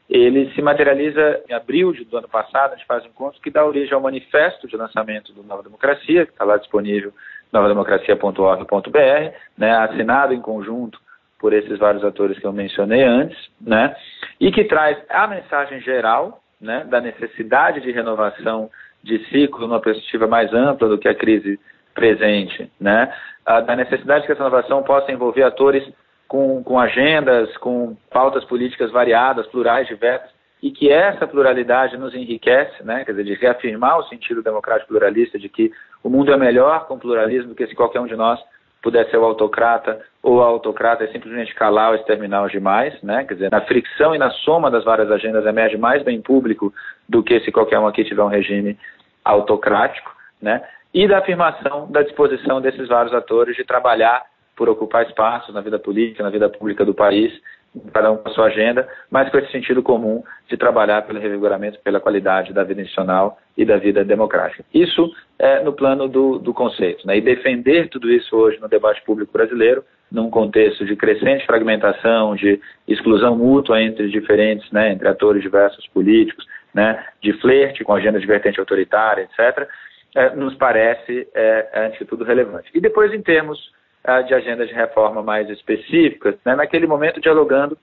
ele 0.08 0.52
se 0.54 0.62
materializa 0.62 1.42
em 1.48 1.52
abril 1.52 1.92
do 2.08 2.16
ano 2.16 2.28
passado, 2.28 2.72
a 2.72 2.76
gente 2.76 2.86
faz 2.86 3.04
um 3.04 3.08
encontro 3.08 3.40
que 3.40 3.50
dá 3.50 3.64
origem 3.64 3.92
ao 3.92 4.00
manifesto 4.00 4.68
de 4.68 4.76
lançamento 4.76 5.32
do 5.32 5.42
Nova 5.42 5.64
Democracia, 5.64 6.24
que 6.24 6.32
está 6.32 6.44
lá 6.44 6.56
disponível 6.56 7.12
novademocracia.org.br, 7.52 9.36
né, 9.58 9.76
assinado 9.78 10.32
em 10.32 10.40
conjunto 10.40 11.00
por 11.38 11.52
esses 11.52 11.78
vários 11.78 12.04
atores 12.04 12.38
que 12.38 12.46
eu 12.46 12.52
mencionei 12.52 13.02
antes, 13.02 13.36
né, 13.60 13.96
e 14.40 14.52
que 14.52 14.64
traz 14.64 14.96
a 15.08 15.26
mensagem 15.26 15.80
geral 15.80 16.40
né, 16.60 16.84
da 16.84 17.00
necessidade 17.00 17.80
de 17.80 17.90
renovação 17.90 18.70
de 19.02 19.24
ciclo 19.26 19.66
numa 19.66 19.80
perspectiva 19.80 20.26
mais 20.26 20.52
ampla 20.52 20.88
do 20.88 20.98
que 20.98 21.08
a 21.08 21.14
crise 21.14 21.58
presente, 21.94 22.70
né, 22.80 23.12
da 23.44 23.76
necessidade 23.76 24.26
que 24.26 24.32
essa 24.32 24.44
renovação 24.44 24.82
possa 24.82 25.12
envolver 25.12 25.42
atores 25.42 25.86
com, 26.28 26.62
com 26.62 26.78
agendas, 26.78 27.56
com 27.58 27.96
pautas 28.10 28.44
políticas 28.44 28.90
variadas, 28.90 29.46
plurais, 29.46 29.86
diversas, 29.86 30.30
e 30.62 30.70
que 30.70 30.90
essa 30.90 31.26
pluralidade 31.26 31.96
nos 31.96 32.14
enriquece, 32.14 32.82
né? 32.82 33.04
quer 33.04 33.12
dizer, 33.12 33.24
de 33.24 33.34
reafirmar 33.34 33.98
o 33.98 34.04
sentido 34.04 34.42
democrático 34.42 34.88
pluralista 34.88 35.38
de 35.38 35.48
que 35.48 35.70
o 36.02 36.08
mundo 36.08 36.32
é 36.32 36.36
melhor 36.36 36.86
com 36.86 36.98
pluralismo 36.98 37.50
do 37.50 37.54
que 37.54 37.66
se 37.66 37.74
qualquer 37.74 38.00
um 38.00 38.06
de 38.06 38.16
nós 38.16 38.40
pudesse 38.86 39.10
ser 39.10 39.16
o 39.16 39.24
autocrata 39.24 40.00
ou 40.22 40.40
autocrata 40.40 41.02
é 41.02 41.08
simplesmente 41.08 41.52
calar 41.56 41.88
ou 41.88 41.96
exterminar 41.96 42.44
os 42.44 42.52
demais, 42.52 42.94
né? 43.02 43.24
quer 43.24 43.34
dizer, 43.34 43.50
na 43.50 43.60
fricção 43.62 44.14
e 44.14 44.18
na 44.18 44.30
soma 44.30 44.70
das 44.70 44.84
várias 44.84 45.10
agendas 45.10 45.44
emerge 45.44 45.76
mais 45.76 46.04
bem 46.04 46.22
público 46.22 46.72
do 47.08 47.20
que 47.20 47.40
se 47.40 47.50
qualquer 47.50 47.80
um 47.80 47.86
aqui 47.88 48.04
tiver 48.04 48.22
um 48.22 48.28
regime 48.28 48.78
autocrático, 49.24 50.14
né? 50.40 50.62
e 50.94 51.08
da 51.08 51.18
afirmação 51.18 51.90
da 51.90 52.00
disposição 52.02 52.60
desses 52.60 52.86
vários 52.86 53.12
atores 53.12 53.56
de 53.56 53.64
trabalhar 53.64 54.22
por 54.54 54.68
ocupar 54.68 55.04
espaços 55.04 55.52
na 55.52 55.60
vida 55.60 55.80
política, 55.80 56.22
na 56.22 56.30
vida 56.30 56.48
pública 56.48 56.84
do 56.84 56.94
país, 56.94 57.32
cada 57.92 58.10
um 58.12 58.16
com 58.16 58.28
a 58.28 58.32
sua 58.32 58.46
agenda, 58.46 58.88
mas 59.10 59.30
com 59.30 59.38
esse 59.38 59.50
sentido 59.50 59.82
comum 59.82 60.22
de 60.48 60.56
trabalhar 60.56 61.02
pelo 61.02 61.20
revigoramento, 61.20 61.78
pela 61.80 62.00
qualidade 62.00 62.52
da 62.52 62.64
vida 62.64 62.80
institucional 62.80 63.38
e 63.56 63.64
da 63.64 63.76
vida 63.76 64.04
democrática. 64.04 64.64
Isso 64.72 65.10
é 65.38 65.62
no 65.62 65.72
plano 65.72 66.08
do, 66.08 66.38
do 66.38 66.54
conceito. 66.54 67.06
Né? 67.06 67.18
E 67.18 67.20
defender 67.20 67.88
tudo 67.88 68.10
isso 68.10 68.36
hoje 68.36 68.58
no 68.60 68.68
debate 68.68 69.02
público 69.04 69.32
brasileiro, 69.32 69.84
num 70.10 70.30
contexto 70.30 70.84
de 70.84 70.94
crescente 70.94 71.46
fragmentação, 71.46 72.36
de 72.36 72.60
exclusão 72.86 73.36
mútua 73.36 73.82
entre 73.82 74.08
diferentes, 74.08 74.70
né, 74.70 74.92
entre 74.92 75.08
atores 75.08 75.42
diversos 75.42 75.86
políticos, 75.88 76.46
né, 76.72 77.04
de 77.20 77.32
flerte 77.40 77.82
com 77.82 77.92
agenda 77.92 78.20
de 78.20 78.26
vertente 78.26 78.60
autoritária, 78.60 79.22
etc., 79.22 79.68
é, 80.14 80.34
nos 80.34 80.54
parece, 80.54 81.28
é, 81.34 81.68
antes 81.74 81.98
de 81.98 82.06
tudo, 82.06 82.24
relevante. 82.24 82.70
E 82.72 82.80
depois, 82.80 83.12
em 83.12 83.20
termos 83.20 83.70
de 84.26 84.34
agendas 84.34 84.68
de 84.68 84.74
reforma 84.74 85.22
mais 85.22 85.48
específicas, 85.50 86.36
né, 86.44 86.54
naquele 86.54 86.86
momento 86.86 87.20
dialogando 87.20 87.76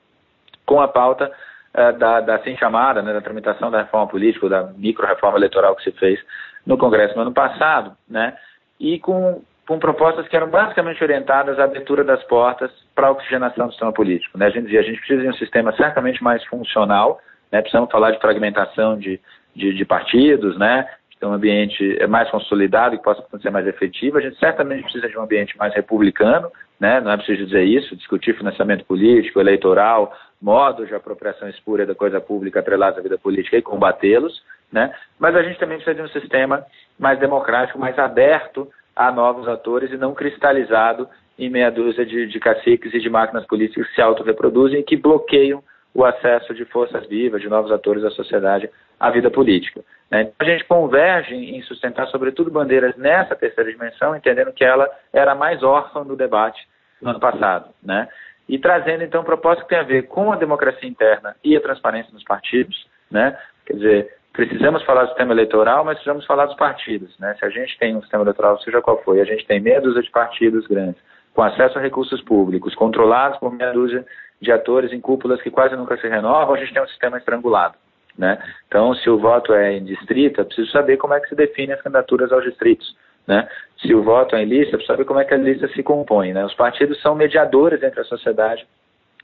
com 0.66 0.80
a 0.80 0.88
pauta 0.88 1.32
uh, 1.76 1.98
da, 1.98 2.22
da 2.22 2.36
assim 2.36 2.56
chamada, 2.58 3.02
né, 3.02 3.14
da 3.14 3.22
tramitação 3.22 3.70
da 3.70 3.82
reforma 3.82 4.08
política, 4.08 4.46
ou 4.46 4.50
da 4.50 4.64
micro-reforma 4.78 5.38
eleitoral 5.38 5.76
que 5.76 5.84
se 5.84 5.92
fez 5.92 6.20
no 6.66 6.78
Congresso 6.78 7.16
no 7.16 7.24
ano 7.24 7.34
passado, 7.34 7.96
né, 8.10 8.38
e 8.80 9.00
com, 9.00 9.42
com 9.68 9.78
propostas 9.80 10.28
que 10.28 10.36
eram 10.36 10.50
basicamente 10.50 11.04
orientadas 11.04 11.60
à 11.60 11.66
abertura 11.66 12.04
das 12.04 12.24
portas 12.24 12.72
para 12.96 13.08
a 13.08 13.12
oxigenação 13.12 13.68
do 13.68 13.72
sistema 13.72 13.92
político. 13.92 14.38
Né. 14.38 14.46
A 14.46 14.50
gente 14.50 14.66
dizia, 14.66 14.80
a 14.80 14.84
gente 14.84 15.00
precisa 15.00 15.22
de 15.22 15.30
um 15.30 15.34
sistema 15.34 15.76
certamente 15.76 16.24
mais 16.24 16.44
funcional, 16.46 17.20
né, 17.52 17.62
precisamos 17.62 17.92
falar 17.92 18.12
de 18.12 18.20
fragmentação 18.20 18.98
de, 18.98 19.20
de, 19.54 19.74
de 19.74 19.86
partidos, 19.86 20.58
né, 20.58 20.88
ter 21.24 21.28
um 21.28 21.34
ambiente 21.34 22.06
mais 22.08 22.30
consolidado, 22.30 22.98
que 22.98 23.04
possa 23.04 23.26
ser 23.42 23.50
mais 23.50 23.66
efetivo. 23.66 24.18
A 24.18 24.22
gente 24.22 24.38
certamente 24.38 24.84
precisa 24.84 25.08
de 25.08 25.18
um 25.18 25.22
ambiente 25.22 25.58
mais 25.58 25.74
republicano, 25.74 26.52
né? 26.78 27.00
não 27.00 27.12
é 27.12 27.18
preciso 27.18 27.46
dizer 27.46 27.64
isso, 27.64 27.96
discutir 27.96 28.38
financiamento 28.38 28.84
político, 28.84 29.40
eleitoral, 29.40 30.14
modos 30.42 30.90
de 30.90 30.94
apropriação 30.94 31.48
espúria 31.48 31.86
da 31.86 31.96
coisa 31.96 32.20
pública 32.20 32.60
atrelados 32.60 33.00
à 33.00 33.02
vida 33.02 33.18
política 33.18 33.58
e 33.58 33.62
combatê-los, 33.62 34.44
né? 34.70 34.94
mas 35.18 35.34
a 35.36 35.44
gente 35.44 35.58
também 35.58 35.78
precisa 35.78 35.96
de 35.96 36.02
um 36.02 36.20
sistema 36.20 36.66
mais 37.00 37.18
democrático, 37.20 37.80
mais 37.80 37.98
aberto 37.98 38.68
a 38.94 39.10
novos 39.10 39.48
atores 39.48 39.92
e 39.92 39.98
não 39.98 40.14
cristalizado 40.14 41.08
em 41.40 41.50
meia 41.50 41.72
dúzia 41.72 42.06
de, 42.06 42.28
de 42.28 42.40
caciques 42.40 42.94
e 42.94 43.00
de 43.00 43.10
máquinas 43.10 43.46
políticas 43.48 43.88
que 43.88 43.96
se 43.96 44.02
autorreproduzem 44.02 44.82
e 44.82 44.84
que 44.84 44.98
bloqueiam 44.98 45.64
o 45.94 46.04
acesso 46.04 46.54
de 46.54 46.66
forças 46.66 47.06
vivas, 47.08 47.42
de 47.42 47.48
novos 47.48 47.72
atores 47.72 48.04
da 48.04 48.10
sociedade 48.10 48.70
à 49.00 49.10
vida 49.12 49.30
política. 49.30 49.82
Né? 50.10 50.22
Então, 50.22 50.34
a 50.40 50.46
gente 50.46 50.64
converge 50.66 51.36
em 51.36 51.62
sustentar, 51.64 52.08
sobretudo, 52.08 52.50
bandeiras 52.50 52.96
nessa 52.98 53.36
terceira 53.36 53.72
dimensão, 53.72 54.16
entendendo 54.16 54.52
que 54.52 54.64
ela 54.64 54.90
era 55.12 55.36
mais 55.36 55.62
órfã 55.62 56.04
do 56.04 56.16
debate 56.16 56.68
no 57.02 57.12
ano 57.12 57.20
passado. 57.20 57.70
Né? 57.84 58.08
E 58.48 58.58
trazendo, 58.58 59.04
então, 59.04 59.24
propostas 59.24 59.64
que 59.64 59.70
têm 59.70 59.80
a 59.80 59.84
ver 59.84 60.04
com 60.04 60.32
a 60.32 60.36
democracia 60.36 60.90
interna 60.90 61.36
e 61.44 61.56
a 61.56 61.62
transparência 61.62 62.12
nos 62.12 62.24
partidos. 62.24 62.88
Né? 63.12 63.38
Quer 63.66 63.74
dizer, 63.74 64.18
precisamos 64.34 64.84
falar 64.84 65.04
do 65.04 65.10
sistema 65.10 65.34
eleitoral, 65.34 65.86
mas 65.86 65.96
precisamos 65.96 66.26
falar 66.26 66.48
dos 66.48 66.56
partidos. 66.56 67.18
Né? 67.20 67.36
Se 67.40 67.46
a 67.46 67.50
gente 67.50 67.78
tem 67.78 67.96
um 67.96 68.02
sistema 68.02 68.24
eleitoral, 68.24 68.60
seja 68.62 68.82
qual 68.82 69.02
for, 69.04 69.16
e 69.16 69.22
a 69.22 69.26
gente 69.26 69.46
tem 69.46 69.60
meia 69.60 69.80
dúzia 69.80 70.02
de 70.02 70.10
partidos 70.10 70.66
grandes, 70.66 71.02
com 71.34 71.42
acesso 71.42 71.78
a 71.78 71.82
recursos 71.82 72.22
públicos, 72.22 72.76
controlados 72.76 73.40
por 73.40 73.52
meia 73.54 73.72
dúzia 73.72 74.06
de 74.42 74.52
atores 74.52 74.92
em 74.92 75.00
cúpulas 75.00 75.42
que 75.42 75.52
quase 75.52 75.76
nunca 75.76 75.98
se 75.98 76.08
renovam, 76.08 76.56
a 76.56 76.58
gente 76.58 76.74
tem 76.74 76.84
um 76.84 76.88
sistema 76.88 77.18
estrangulado. 77.18 77.76
Né? 78.18 78.38
Então, 78.68 78.94
se 78.96 79.10
o 79.10 79.18
voto 79.18 79.54
é 79.54 79.74
em 79.74 79.84
distrito, 79.84 80.42
é 80.42 80.44
preciso 80.44 80.70
saber 80.72 80.98
como 80.98 81.14
é 81.14 81.20
que 81.20 81.30
se 81.30 81.36
define 81.36 81.74
as 81.74 81.82
candidaturas 81.82 82.32
aos 82.32 82.44
distritos. 82.44 82.96
Né? 83.28 83.48
Se 83.82 83.94
o 83.94 84.04
voto 84.04 84.36
é 84.36 84.44
em 84.44 84.46
lista, 84.46 84.76
é 84.76 84.78
preciso 84.78 84.88
saber 84.88 85.06
como 85.06 85.20
é 85.20 85.26
que 85.26 85.34
a 85.34 85.38
lista 85.38 85.68
se 85.70 85.82
compõe. 85.82 86.34
Né? 86.34 86.46
Os 86.46 86.54
partidos 86.54 87.02
são 87.02 87.16
mediadores 87.16 87.82
entre 87.82 88.02
a 88.02 88.06
sociedade 88.06 88.68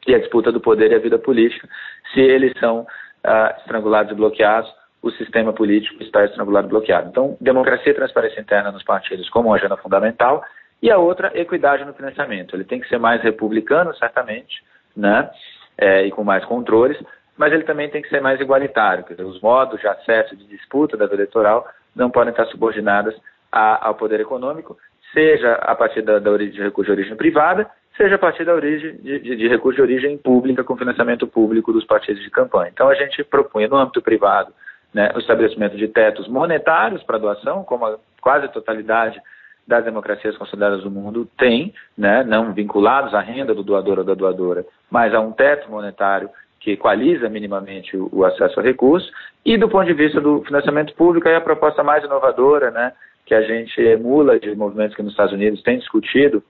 e 0.07 0.15
a 0.15 0.19
disputa 0.19 0.51
do 0.51 0.59
poder 0.59 0.91
e 0.91 0.95
a 0.95 0.99
vida 0.99 1.19
política. 1.19 1.67
Se 2.13 2.19
eles 2.19 2.53
são 2.59 2.87
ah, 3.23 3.55
estrangulados 3.59 4.11
e 4.11 4.15
bloqueados, 4.15 4.73
o 5.01 5.11
sistema 5.11 5.53
político 5.53 6.01
está 6.01 6.25
estrangulado 6.25 6.67
e 6.67 6.69
bloqueado. 6.69 7.09
Então, 7.09 7.37
democracia 7.39 7.91
e 7.91 7.95
transparência 7.95 8.41
interna 8.41 8.71
nos 8.71 8.83
partidos 8.83 9.29
como 9.29 9.49
uma 9.49 9.55
agenda 9.55 9.77
fundamental 9.77 10.43
e 10.81 10.89
a 10.89 10.97
outra, 10.97 11.31
equidade 11.35 11.85
no 11.85 11.93
financiamento. 11.93 12.55
Ele 12.55 12.63
tem 12.63 12.79
que 12.79 12.87
ser 12.87 12.99
mais 12.99 13.21
republicano, 13.21 13.93
certamente, 13.95 14.63
né? 14.95 15.29
É, 15.77 16.05
e 16.05 16.11
com 16.11 16.23
mais 16.23 16.43
controles, 16.45 16.97
mas 17.37 17.53
ele 17.53 17.63
também 17.63 17.89
tem 17.89 18.01
que 18.01 18.09
ser 18.09 18.21
mais 18.21 18.39
igualitário. 18.41 19.03
Quer 19.05 19.13
dizer, 19.13 19.25
os 19.25 19.39
modos 19.41 19.79
de 19.79 19.87
acesso 19.87 20.35
de 20.35 20.45
disputa 20.45 20.97
da 20.97 21.05
eleitoral 21.05 21.65
não 21.95 22.09
podem 22.09 22.31
estar 22.31 22.45
subordinadas 22.47 23.15
a, 23.51 23.87
ao 23.87 23.95
poder 23.95 24.19
econômico, 24.19 24.77
seja 25.13 25.53
a 25.53 25.73
partir 25.73 26.01
da, 26.01 26.19
da 26.19 26.29
origem 26.29 26.53
de 26.53 26.61
recurso 26.61 26.91
de 26.91 26.99
origem 26.99 27.15
privada, 27.15 27.69
seja 27.95 28.15
a 28.15 28.19
partir 28.19 28.45
da 28.45 28.53
origem 28.53 28.97
de, 28.97 29.19
de, 29.19 29.35
de 29.35 29.47
recurso 29.47 29.77
de 29.77 29.81
origem 29.81 30.17
pública 30.17 30.63
com 30.63 30.77
financiamento 30.77 31.27
público 31.27 31.73
dos 31.73 31.85
partidos 31.85 32.21
de 32.21 32.29
campanha. 32.29 32.71
Então 32.73 32.89
a 32.89 32.95
gente 32.95 33.23
propunha 33.23 33.67
no 33.67 33.77
âmbito 33.77 34.01
privado 34.01 34.53
né, 34.93 35.11
o 35.15 35.19
estabelecimento 35.19 35.77
de 35.77 35.87
tetos 35.87 36.27
monetários 36.27 37.03
para 37.03 37.17
doação, 37.17 37.63
como 37.63 37.85
a 37.85 37.97
quase 38.21 38.47
totalidade 38.49 39.19
das 39.69 39.85
democracias 39.85 40.35
consolidadas 40.35 40.81
do 40.81 40.89
mundo 40.89 41.29
tem, 41.37 41.71
né, 41.95 42.23
não 42.23 42.51
vinculados 42.53 43.13
à 43.13 43.21
renda 43.21 43.53
do 43.53 43.61
doador 43.61 43.99
ou 43.99 44.03
da 44.03 44.15
doadora, 44.15 44.65
mas 44.89 45.13
a 45.13 45.19
um 45.19 45.31
teto 45.31 45.69
monetário 45.69 46.27
que 46.59 46.71
equaliza 46.71 47.29
minimamente 47.29 47.95
o, 47.95 48.09
o, 48.11 48.25
acesso 48.25 48.59
a 48.59 48.63
recursos, 48.63 49.09
e 49.45 49.57
do 49.57 49.69
ponto 49.69 49.85
de 49.85 49.93
vista 49.93 50.19
do 50.19 50.43
financiamento 50.43 50.95
público, 50.95 51.27
aí 51.27 51.35
a 51.35 51.41
proposta 51.41 51.83
mais 51.83 52.03
inovadora, 52.03 52.71
né, 52.71 52.93
que 53.27 53.35
a 53.35 53.43
gente 53.43 53.79
emula 53.79 54.39
de 54.39 54.55
movimentos 54.55 54.95
que 54.95 55.03
nos 55.03 55.11
Estados 55.11 55.33
Unidos 55.33 55.61
têm 55.61 55.77
discutido 55.77 56.43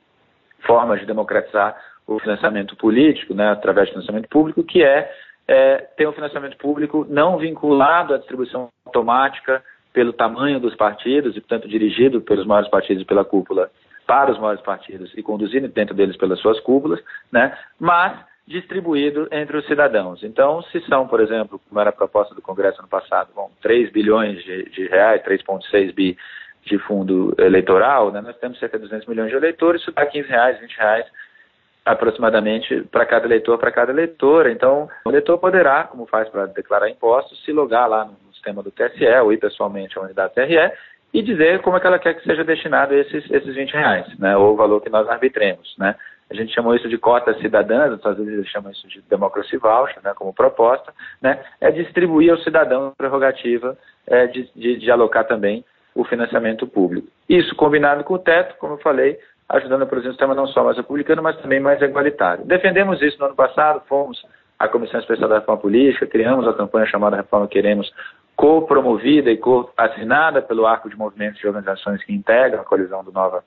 formas 0.66 1.02
de 1.02 1.06
democratizar 1.06 1.76
o 2.08 2.20
financiamento 2.20 2.78
político, 2.78 3.34
né, 3.34 3.50
através 3.50 3.88
de 3.88 3.94
financiamento 3.96 4.30
público, 4.30 4.64
que 4.64 4.82
é, 4.82 5.12
é 5.46 5.78
ter 5.98 6.08
um 6.08 6.14
financiamento 6.14 6.58
público 6.58 7.06
não 7.10 7.38
vinculado 7.38 8.14
à 8.14 8.18
distribuição 8.18 8.70
automática 8.86 9.62
pelo 9.94 10.14
tamanho 10.14 10.60
dos 10.60 10.76
partidos 10.76 11.36
e, 11.36 11.42
portanto, 11.42 11.68
dirigido 11.68 12.22
pelos 12.22 12.46
maiores 12.46 12.70
partidos 12.70 13.04
e 13.04 13.06
pela 13.06 13.26
cúpula 13.26 13.70
para 14.06 14.32
os 14.32 14.40
maiores 14.40 14.62
partidos 14.62 15.12
e 15.16 15.22
conduzido 15.22 15.68
dentro 15.68 15.94
deles 15.94 16.18
pelas 16.18 16.40
suas 16.40 16.60
cúpulas, 16.62 17.00
né? 17.32 17.56
mas 17.80 18.20
distribuído 18.48 19.28
entre 19.32 19.58
os 19.58 19.66
cidadãos. 19.68 20.24
Então, 20.24 20.64
se 20.64 20.80
são, 20.88 21.08
por 21.08 21.20
exemplo, 21.22 21.62
como 21.70 21.80
era 21.80 21.92
a 21.92 21.94
proposta 21.94 22.34
do 22.34 22.42
Congresso 22.42 22.80
ano 22.80 22.88
passado, 22.88 23.30
bom, 23.36 23.52
3 23.62 23.92
bilhões 23.92 24.44
de, 24.44 24.64
de 24.72 24.88
reais, 24.88 25.22
3,6 25.22 25.94
bi 25.94 26.18
de 26.66 26.78
fundo 26.80 27.36
eleitoral, 27.38 28.12
né? 28.12 28.22
nós 28.22 28.36
temos 28.38 28.58
cerca 28.58 28.78
de 28.78 28.86
200 28.86 29.08
milhões 29.08 29.30
de 29.30 29.36
eleitores, 29.36 29.82
isso 29.82 29.92
dá 29.92 30.06
15 30.06 30.28
reais, 30.28 30.60
20 30.60 30.76
reais 30.76 31.06
aproximadamente 31.86 32.84
para 32.92 33.06
cada 33.06 33.26
eleitor, 33.26 33.58
para 33.58 33.72
cada 33.72 33.92
eleitora. 33.92 34.52
Então, 34.52 34.90
o 35.06 35.10
eleitor 35.10 35.38
poderá, 35.38 35.84
como 35.84 36.06
faz 36.06 36.28
para 36.30 36.48
declarar 36.48 36.90
impostos, 36.90 37.44
se 37.44 37.52
logar 37.52 37.88
lá 37.88 38.06
no 38.06 38.29
sistema 38.40 38.64
do 38.64 38.72
TSE 38.72 39.06
ou 39.24 39.34
ir 39.34 39.38
pessoalmente 39.38 39.98
à 39.98 40.02
unidade 40.02 40.34
TRE 40.34 40.72
e 41.14 41.22
dizer 41.22 41.62
como 41.62 41.78
é 41.78 41.80
que 41.80 41.88
ela 41.88 42.00
quer 42.00 42.14
que 42.16 42.24
seja 42.24 42.44
destinado 42.44 42.94
esses, 42.94 43.30
esses 43.30 43.56
20 43.56 43.72
reais, 43.72 44.20
né, 44.20 44.38
ou 44.38 44.54
o 44.54 44.56
valor 44.56 44.82
que 44.82 44.90
nós 44.90 45.08
arbitremos, 45.08 45.76
né. 45.78 45.96
A 46.32 46.36
gente 46.36 46.54
chamou 46.54 46.76
isso 46.76 46.88
de 46.88 46.98
cotas 46.98 47.40
cidadãs, 47.40 48.00
às 48.06 48.18
vezes 48.18 48.34
eles 48.34 48.48
chamam 48.50 48.72
isso 48.72 48.88
de 48.88 49.02
democracy 49.10 49.58
voucher, 49.58 50.00
né, 50.04 50.14
como 50.16 50.34
proposta, 50.34 50.94
né, 51.20 51.44
é 51.60 51.72
distribuir 51.72 52.32
ao 52.32 52.38
cidadão 52.40 52.88
a 52.88 52.92
prerrogativa 52.92 53.76
é, 54.06 54.28
de, 54.28 54.48
de, 54.56 54.78
de 54.78 54.92
alocar 54.92 55.26
também 55.26 55.66
o 55.96 56.06
financiamento 56.06 56.68
público. 56.68 57.08
Isso 57.28 57.56
combinado 57.56 58.04
com 58.04 58.14
o 58.14 58.20
teto, 58.20 58.56
como 58.60 58.76
eu 58.76 58.78
falei, 58.78 59.18
ajudando 59.50 59.82
a 59.82 59.86
produzir 59.88 60.10
um 60.10 60.12
sistema 60.12 60.36
não 60.36 60.46
só 60.48 60.64
mais 60.64 60.78
republicano, 60.78 61.24
mas 61.24 61.38
também 61.38 61.60
mais 61.60 61.82
igualitário. 61.82 62.46
Defendemos 62.46 63.02
isso 63.02 63.18
no 63.20 63.26
ano 63.26 63.36
passado, 63.36 63.82
fomos 63.88 64.24
à 64.60 64.68
Comissão 64.68 65.00
Especial 65.00 65.28
da 65.28 65.40
Reforma 65.40 65.62
Política, 65.62 66.06
criamos 66.06 66.48
a 66.48 66.54
campanha 66.54 66.86
chamada 66.86 67.18
Reforma 67.18 67.48
Queremos, 67.48 67.92
co-promovida 68.40 69.30
e 69.30 69.36
co-assinada 69.36 70.42
pelo 70.42 70.66
arco 70.66 70.90
de 70.90 70.96
movimentos 70.96 71.44
e 71.44 71.48
organizações 71.48 72.02
que 72.06 72.14
integram 72.14 72.62
a 72.62 72.64
colisão 72.64 73.04
do 73.04 73.12
Nova 73.12 73.44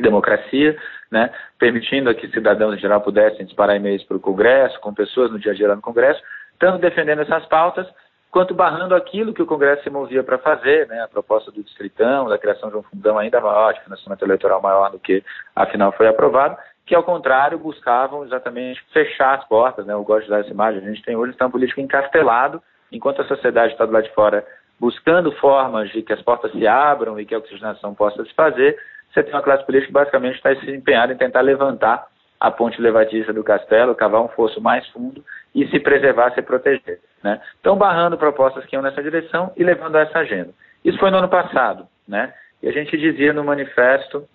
Democracia, 0.00 0.74
né, 1.10 1.30
permitindo 1.58 2.14
que 2.14 2.26
cidadãos 2.28 2.74
em 2.74 2.78
geral 2.78 3.02
pudessem 3.02 3.44
disparar 3.44 3.76
e-mails 3.76 4.02
para 4.04 4.16
o 4.16 4.20
Congresso, 4.20 4.80
com 4.80 4.94
pessoas 4.94 5.30
no 5.30 5.38
dia 5.38 5.52
a 5.52 5.54
dia 5.54 5.76
no 5.76 5.82
Congresso, 5.82 6.22
tanto 6.58 6.78
defendendo 6.78 7.20
essas 7.20 7.44
pautas, 7.44 7.86
quanto 8.30 8.54
barrando 8.54 8.94
aquilo 8.94 9.34
que 9.34 9.42
o 9.42 9.46
Congresso 9.46 9.82
se 9.82 9.90
movia 9.90 10.24
para 10.24 10.38
fazer, 10.38 10.88
né, 10.88 11.02
a 11.02 11.08
proposta 11.08 11.52
do 11.52 11.62
Distritão, 11.62 12.26
da 12.26 12.38
criação 12.38 12.70
de 12.70 12.76
um 12.78 12.82
fundão 12.84 13.18
ainda 13.18 13.38
maior, 13.38 13.74
de 13.74 13.82
financiamento 13.82 14.24
eleitoral 14.24 14.62
maior 14.62 14.90
do 14.90 14.98
que 14.98 15.22
afinal 15.54 15.92
foi 15.92 16.08
aprovado, 16.08 16.56
que 16.86 16.94
ao 16.94 17.04
contrário 17.04 17.58
buscavam 17.58 18.24
exatamente 18.24 18.82
fechar 18.94 19.38
as 19.38 19.46
portas, 19.46 19.84
né, 19.84 19.92
eu 19.92 20.02
gosto 20.02 20.24
de 20.24 20.30
dar 20.30 20.40
essa 20.40 20.50
imagem, 20.50 20.80
a 20.82 20.88
gente 20.88 21.02
tem 21.02 21.16
hoje 21.16 21.28
um 21.28 21.32
sistema 21.32 21.50
político 21.50 21.82
encastelado, 21.82 22.62
enquanto 22.92 23.22
a 23.22 23.26
sociedade 23.26 23.72
está 23.72 23.86
do 23.86 23.92
lado 23.92 24.04
de 24.04 24.14
fora 24.14 24.44
buscando 24.78 25.32
formas 25.32 25.90
de 25.90 26.02
que 26.02 26.12
as 26.12 26.22
portas 26.22 26.52
se 26.52 26.66
abram 26.66 27.18
e 27.18 27.24
que 27.24 27.34
a 27.34 27.38
oxigenação 27.38 27.94
possa 27.94 28.24
se 28.24 28.34
fazer, 28.34 28.76
você 29.12 29.22
tem 29.22 29.32
uma 29.32 29.42
classe 29.42 29.64
política 29.64 29.88
que 29.88 29.92
basicamente 29.92 30.36
está 30.36 30.54
se 30.56 30.70
empenhada 30.70 31.12
em 31.12 31.16
tentar 31.16 31.40
levantar 31.40 32.06
a 32.40 32.50
ponte 32.50 32.80
levadiça 32.80 33.32
do 33.32 33.44
castelo, 33.44 33.94
cavar 33.94 34.20
um 34.20 34.28
fosso 34.28 34.60
mais 34.60 34.86
fundo 34.88 35.24
e 35.54 35.68
se 35.68 35.78
preservar, 35.78 36.34
se 36.34 36.42
proteger. 36.42 36.98
Né? 37.22 37.40
Então, 37.60 37.76
barrando 37.76 38.18
propostas 38.18 38.64
que 38.66 38.74
iam 38.74 38.82
nessa 38.82 39.00
direção 39.00 39.52
e 39.56 39.62
levando 39.62 39.96
a 39.96 40.00
essa 40.00 40.18
agenda. 40.18 40.50
Isso 40.84 40.98
foi 40.98 41.10
no 41.12 41.18
ano 41.18 41.28
passado, 41.28 41.86
né? 42.08 42.34
E 42.60 42.68
a 42.68 42.72
gente 42.72 42.96
dizia 42.98 43.32
no 43.32 43.44
manifesto 43.44 44.26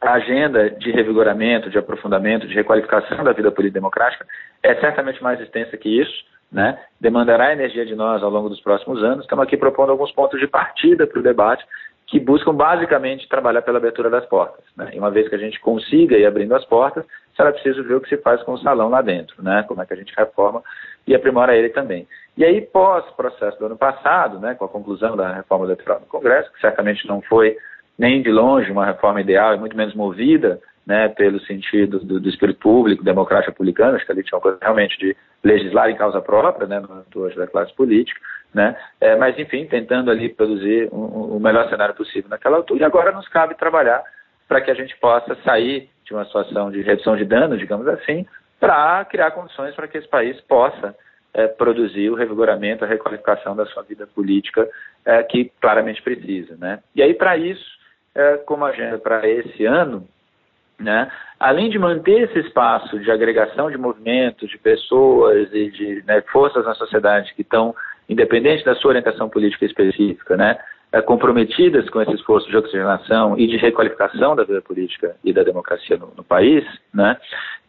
a 0.00 0.14
agenda 0.14 0.70
de 0.70 0.90
revigoramento, 0.90 1.68
de 1.68 1.76
aprofundamento, 1.76 2.48
de 2.48 2.54
requalificação 2.54 3.22
da 3.22 3.32
vida 3.32 3.50
política 3.52 3.78
democrática 3.78 4.26
é 4.62 4.74
certamente 4.76 5.22
mais 5.22 5.40
extensa 5.40 5.76
que 5.76 6.00
isso 6.00 6.24
né, 6.52 6.78
demandará 7.00 7.52
energia 7.52 7.86
de 7.86 7.94
nós 7.94 8.22
ao 8.22 8.30
longo 8.30 8.48
dos 8.48 8.60
próximos 8.60 9.02
anos. 9.02 9.24
Estamos 9.24 9.44
aqui 9.44 9.56
propondo 9.56 9.90
alguns 9.90 10.12
pontos 10.12 10.38
de 10.38 10.46
partida 10.46 11.06
para 11.06 11.18
o 11.18 11.22
debate 11.22 11.64
que 12.06 12.20
buscam 12.20 12.54
basicamente 12.54 13.26
trabalhar 13.26 13.62
pela 13.62 13.78
abertura 13.78 14.10
das 14.10 14.26
portas. 14.26 14.62
Né? 14.76 14.90
E 14.92 14.98
uma 14.98 15.10
vez 15.10 15.28
que 15.28 15.34
a 15.34 15.38
gente 15.38 15.58
consiga 15.60 16.18
ir 16.18 16.26
abrindo 16.26 16.54
as 16.54 16.64
portas, 16.66 17.06
será 17.34 17.50
preciso 17.50 17.82
ver 17.84 17.94
o 17.94 18.00
que 18.02 18.08
se 18.10 18.18
faz 18.18 18.42
com 18.42 18.52
o 18.52 18.58
salão 18.58 18.90
lá 18.90 19.00
dentro, 19.00 19.42
né? 19.42 19.64
como 19.66 19.80
é 19.80 19.86
que 19.86 19.94
a 19.94 19.96
gente 19.96 20.12
reforma 20.14 20.62
e 21.06 21.14
aprimora 21.14 21.56
ele 21.56 21.70
também. 21.70 22.06
E 22.36 22.44
aí, 22.44 22.60
pós-processo 22.60 23.58
do 23.58 23.66
ano 23.66 23.76
passado, 23.76 24.38
né, 24.38 24.54
com 24.54 24.64
a 24.64 24.68
conclusão 24.68 25.16
da 25.16 25.32
reforma 25.34 25.66
eleitoral 25.66 26.00
no 26.00 26.06
Congresso, 26.06 26.50
que 26.52 26.60
certamente 26.60 27.06
não 27.06 27.20
foi 27.20 27.56
nem 27.98 28.22
de 28.22 28.30
longe 28.30 28.70
uma 28.70 28.86
reforma 28.86 29.20
ideal 29.20 29.54
e 29.54 29.58
muito 29.58 29.76
menos 29.76 29.94
movida 29.94 30.58
né, 30.86 31.08
pelo 31.08 31.40
sentido 31.40 32.00
do, 32.00 32.20
do 32.20 32.28
espírito 32.28 32.58
público, 32.58 33.04
democrático 33.04 33.52
republicano, 33.52 33.96
acho 33.96 34.04
que 34.04 34.12
ali 34.12 34.22
tinha 34.22 34.36
uma 34.36 34.42
coisa 34.42 34.58
realmente 34.60 34.98
de 34.98 35.16
legislar 35.42 35.90
em 35.90 35.96
causa 35.96 36.20
própria, 36.20 36.66
né, 36.66 36.80
no 36.80 36.92
âmbito 36.92 37.28
da 37.36 37.46
classe 37.46 37.72
política, 37.74 38.20
né, 38.52 38.76
é, 39.00 39.16
mas 39.16 39.38
enfim, 39.38 39.66
tentando 39.66 40.10
ali 40.10 40.28
produzir 40.28 40.88
o 40.90 40.96
um, 40.96 41.36
um 41.36 41.40
melhor 41.40 41.68
cenário 41.68 41.94
possível 41.94 42.28
naquela 42.28 42.56
altura, 42.56 42.80
e 42.80 42.84
agora 42.84 43.12
nos 43.12 43.28
cabe 43.28 43.54
trabalhar 43.54 44.02
para 44.48 44.60
que 44.60 44.70
a 44.70 44.74
gente 44.74 44.96
possa 44.98 45.34
sair 45.44 45.88
de 46.04 46.12
uma 46.12 46.24
situação 46.24 46.70
de 46.70 46.82
redução 46.82 47.16
de 47.16 47.24
danos, 47.24 47.58
digamos 47.58 47.86
assim, 47.88 48.26
para 48.60 49.04
criar 49.06 49.30
condições 49.30 49.74
para 49.74 49.88
que 49.88 49.98
esse 49.98 50.08
país 50.08 50.40
possa 50.42 50.94
é, 51.34 51.46
produzir 51.46 52.10
o 52.10 52.14
revigoramento, 52.14 52.84
a 52.84 52.88
requalificação 52.88 53.56
da 53.56 53.66
sua 53.66 53.82
vida 53.82 54.06
política 54.06 54.68
é, 55.04 55.22
que 55.22 55.50
claramente 55.60 56.02
precisa. 56.02 56.56
Né? 56.56 56.80
E 56.94 57.02
aí, 57.02 57.14
para 57.14 57.36
isso, 57.36 57.64
é, 58.14 58.36
como 58.38 58.64
agenda 58.64 58.98
para 58.98 59.26
esse 59.28 59.64
ano, 59.64 60.06
né, 60.78 61.10
além 61.38 61.70
de 61.70 61.78
manter 61.78 62.22
esse 62.22 62.38
espaço 62.40 62.98
de 62.98 63.10
agregação 63.10 63.70
de 63.70 63.78
movimentos, 63.78 64.48
de 64.48 64.58
pessoas 64.58 65.48
e 65.52 65.70
de 65.70 66.02
né, 66.06 66.20
forças 66.32 66.64
na 66.64 66.74
sociedade 66.74 67.32
que 67.34 67.42
estão, 67.42 67.74
independente 68.08 68.64
da 68.64 68.74
sua 68.74 68.90
orientação 68.90 69.28
política 69.28 69.64
específica, 69.64 70.36
né, 70.36 70.58
é, 70.92 71.00
comprometidas 71.00 71.88
com 71.88 72.02
esse 72.02 72.12
esforço 72.12 72.48
de 72.48 72.56
oxigenação 72.56 73.38
e 73.38 73.46
de 73.46 73.56
requalificação 73.56 74.36
da 74.36 74.44
vida 74.44 74.60
política 74.60 75.16
e 75.24 75.32
da 75.32 75.42
democracia 75.42 75.96
no, 75.96 76.12
no 76.16 76.24
país, 76.24 76.64
né, 76.92 77.16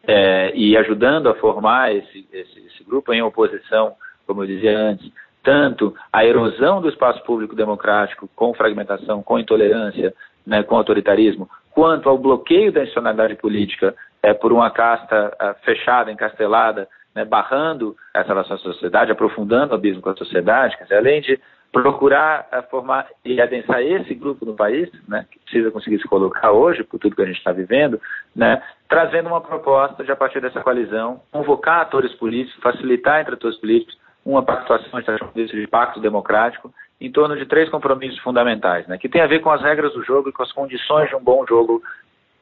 é, 0.06 0.52
e 0.56 0.76
ajudando 0.76 1.30
a 1.30 1.36
formar 1.36 1.96
esse, 1.96 2.28
esse, 2.34 2.60
esse 2.68 2.84
grupo 2.84 3.14
em 3.14 3.22
oposição, 3.22 3.94
como 4.28 4.44
eu 4.44 4.48
dizia 4.48 4.78
antes, 4.78 5.10
tanto 5.44 5.94
à 6.12 6.26
erosão 6.26 6.82
do 6.82 6.90
espaço 6.90 7.22
público 7.24 7.56
democrático 7.56 8.30
com 8.36 8.54
fragmentação, 8.54 9.22
com 9.22 9.38
intolerância, 9.38 10.14
né, 10.46 10.64
com 10.64 10.76
autoritarismo, 10.76 11.50
quanto 11.72 12.10
ao 12.10 12.18
bloqueio 12.18 12.72
da 12.72 12.82
institucionalidade 12.82 13.36
política 13.36 13.96
é, 14.22 14.34
por 14.34 14.52
uma 14.52 14.70
casta 14.70 15.36
é, 15.40 15.54
fechada, 15.66 16.12
encastelada, 16.12 16.88
né, 17.16 17.26
barrando 17.26 17.96
essa 18.14 18.30
relação 18.30 18.56
à 18.56 18.60
sociedade, 18.60 19.12
aprofundando 19.12 19.74
o 19.74 19.76
abismo 19.76 20.02
com 20.02 20.10
a 20.10 20.16
sociedade, 20.16 20.78
dizer, 20.82 20.98
além 20.98 21.22
de 21.22 21.40
procurar 21.74 22.48
eh, 22.52 22.62
formar 22.70 23.08
e 23.26 23.42
adensar 23.42 23.82
esse 23.82 24.14
grupo 24.14 24.46
no 24.46 24.56
país, 24.56 24.90
né, 25.08 25.26
que 25.30 25.40
precisa 25.40 25.72
conseguir 25.72 26.00
se 26.00 26.08
colocar 26.08 26.52
hoje, 26.52 26.84
por 26.84 27.00
tudo 27.00 27.16
que 27.16 27.22
a 27.24 27.26
gente 27.26 27.40
está 27.40 27.52
vivendo, 27.52 28.00
né, 28.36 28.62
trazendo 28.88 29.28
uma 29.28 29.42
proposta 29.42 30.04
de, 30.04 30.12
a 30.12 30.16
partir 30.16 30.40
dessa 30.40 30.62
coalizão, 30.62 31.20
convocar 31.32 31.82
atores 31.82 32.14
políticos, 32.14 32.62
facilitar 32.62 33.22
entre 33.22 33.34
atores 33.34 33.58
políticos 33.58 33.98
uma 34.26 34.44
pactuação, 34.44 35.02
de 35.36 35.68
pacto 35.68 36.00
democrático, 36.00 36.74
em 37.00 37.12
torno 37.12 37.36
de 37.36 37.46
três 37.46 37.70
compromissos 37.70 38.20
fundamentais, 38.20 38.88
né, 38.88 38.98
que 38.98 39.10
tem 39.10 39.22
a 39.22 39.28
ver 39.28 39.40
com 39.40 39.52
as 39.52 39.62
regras 39.62 39.94
do 39.94 40.04
jogo 40.04 40.30
e 40.30 40.32
com 40.32 40.44
as 40.44 40.52
condições 40.52 41.10
de 41.10 41.16
um 41.16 41.24
bom 41.24 41.46
jogo 41.46 41.82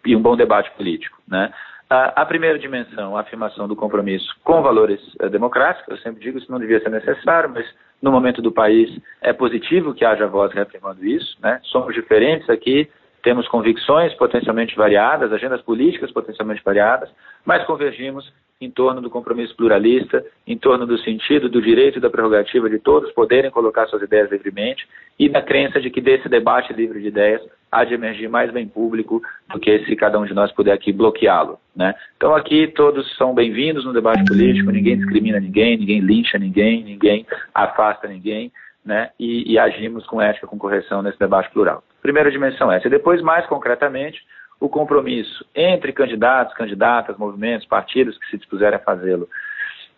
e 0.06 0.16
um 0.16 0.22
bom 0.22 0.36
debate 0.36 0.70
político. 0.72 1.18
Né. 1.28 1.52
A, 1.90 2.22
a 2.22 2.26
primeira 2.26 2.60
dimensão, 2.60 3.18
a 3.18 3.22
afirmação 3.22 3.68
do 3.68 3.76
compromisso 3.76 4.34
com 4.44 4.62
valores 4.62 5.02
uh, 5.16 5.30
democráticos, 5.30 5.90
eu 5.90 5.98
sempre 5.98 6.22
digo 6.22 6.38
isso 6.38 6.52
não 6.52 6.60
devia 6.60 6.80
ser 6.80 6.90
necessário, 6.90 7.50
mas 7.50 7.66
no 8.02 8.12
momento 8.12 8.42
do 8.42 8.52
país 8.52 8.90
é 9.22 9.34
positivo 9.34 9.94
que 9.94 10.06
haja 10.06 10.28
voz 10.28 10.54
reafirmando 10.54 11.06
isso, 11.06 11.38
né? 11.42 11.60
Somos 11.64 11.94
diferentes 11.94 12.50
aqui, 12.50 12.90
temos 13.22 13.48
convicções 13.48 14.13
potencialmente 14.16 14.75
variadas, 14.75 15.32
agendas 15.32 15.62
políticas 15.62 16.12
potencialmente 16.12 16.63
variadas, 16.63 17.10
mas 17.46 17.66
convergimos 17.66 18.32
em 18.60 18.70
torno 18.70 19.01
do 19.01 19.10
compromisso 19.10 19.56
pluralista, 19.56 20.24
em 20.46 20.56
torno 20.56 20.86
do 20.86 20.98
sentido 21.00 21.50
do 21.50 21.62
direito 21.62 21.98
e 21.98 22.01
da 22.01 22.10
prerrogativa 22.10 22.70
de 22.70 22.78
todos 22.78 23.12
poderem 23.12 23.50
colocar 23.50 23.88
suas 23.88 24.04
ideias 24.04 24.32
livremente 24.32 24.88
e 25.18 25.28
da 25.28 25.42
crença 25.42 25.82
de 25.82 25.90
que 25.90 26.00
desse 26.00 26.30
debate 26.30 26.72
livre 26.72 27.02
de 27.02 27.08
ideias 27.08 27.41
há 27.72 27.84
de 27.84 27.95
emergir 27.95 28.30
mais 28.30 28.52
bem 28.52 28.67
público 28.67 29.22
do 29.52 29.60
que 29.60 29.80
se 29.86 29.95
cada 29.95 30.19
um 30.19 30.26
de 30.26 30.34
nós 30.34 30.52
puder 30.52 30.74
aqui 30.74 30.91
bloqueá-lo. 30.91 31.58
Né? 31.76 31.95
Então 32.17 32.36
aqui 32.36 32.67
todos 32.67 33.15
são 33.17 33.34
bem-vindos 33.34 33.84
no 33.84 33.93
debate 33.93 34.24
político, 34.26 34.69
ninguém 34.72 34.98
discrimina 34.98 35.39
ninguém, 35.39 35.78
ninguém 35.78 36.00
lincha 36.00 36.38
ninguém, 36.38 36.84
ninguém 36.84 37.26
afasta 37.56 38.08
ninguém, 38.08 38.52
né? 38.86 39.10
e, 39.19 39.52
e 39.52 39.58
agimos 39.58 40.06
com 40.06 40.22
ética, 40.22 40.45
com 40.45 40.60
correção 40.60 41.02
nesse 41.02 41.17
debate 41.17 41.50
plural. 41.52 41.84
Primeira 42.02 42.32
dimensão 42.32 42.72
é 42.72 42.78
essa. 42.78 42.88
E 42.88 42.92
depois, 42.92 43.22
mais 43.22 43.46
concretamente, 43.46 44.22
o 44.60 44.70
compromisso 44.70 45.46
entre 45.56 45.92
candidatos, 45.92 46.54
candidatas, 46.54 47.18
movimentos, 47.18 47.66
partidos 47.68 48.18
que 48.18 48.28
se 48.28 48.38
dispuserem 48.38 48.78
a 48.78 48.80
fazê-lo 48.80 49.28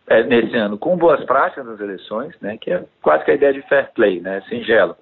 é, 0.08 0.24
nesse 0.24 0.56
ano 0.56 0.78
com 0.78 0.98
boas 0.98 1.24
práticas 1.26 1.66
nas 1.66 1.80
eleições, 1.80 2.34
né, 2.42 2.58
que 2.60 2.72
é 2.72 2.84
quase 3.02 3.24
que 3.26 3.32
a 3.32 3.36
ideia 3.36 3.54
de 3.54 3.62
fair 3.64 3.92
play, 3.94 4.20
né, 4.22 4.42
singelo. 4.50 4.96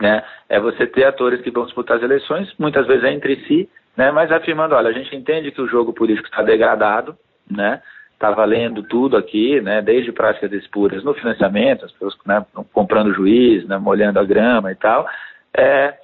Né, 0.00 0.22
é 0.48 0.60
você 0.60 0.86
ter 0.86 1.04
atores 1.04 1.40
que 1.40 1.50
vão 1.50 1.64
disputar 1.64 1.96
as 1.96 2.02
eleições, 2.02 2.52
muitas 2.58 2.86
vezes 2.86 3.04
é 3.04 3.12
entre 3.12 3.36
si, 3.46 3.68
né, 3.96 4.10
mas 4.10 4.30
afirmando, 4.30 4.74
olha, 4.74 4.90
a 4.90 4.92
gente 4.92 5.14
entende 5.16 5.50
que 5.50 5.60
o 5.60 5.68
jogo 5.68 5.92
político 5.92 6.28
está 6.28 6.42
degradado, 6.42 7.16
né, 7.50 7.80
está 8.12 8.30
valendo 8.30 8.82
tudo 8.82 9.16
aqui, 9.16 9.60
né, 9.60 9.80
desde 9.80 10.12
práticas 10.12 10.52
espuras 10.52 11.02
no 11.02 11.14
financiamento, 11.14 11.84
as 11.84 11.92
pessoas 11.92 12.14
né, 12.26 12.44
comprando 12.72 13.14
juiz, 13.14 13.66
né, 13.66 13.78
molhando 13.78 14.18
a 14.18 14.24
grama 14.24 14.70
e 14.70 14.74
tal, 14.74 15.08
é, 15.56 15.94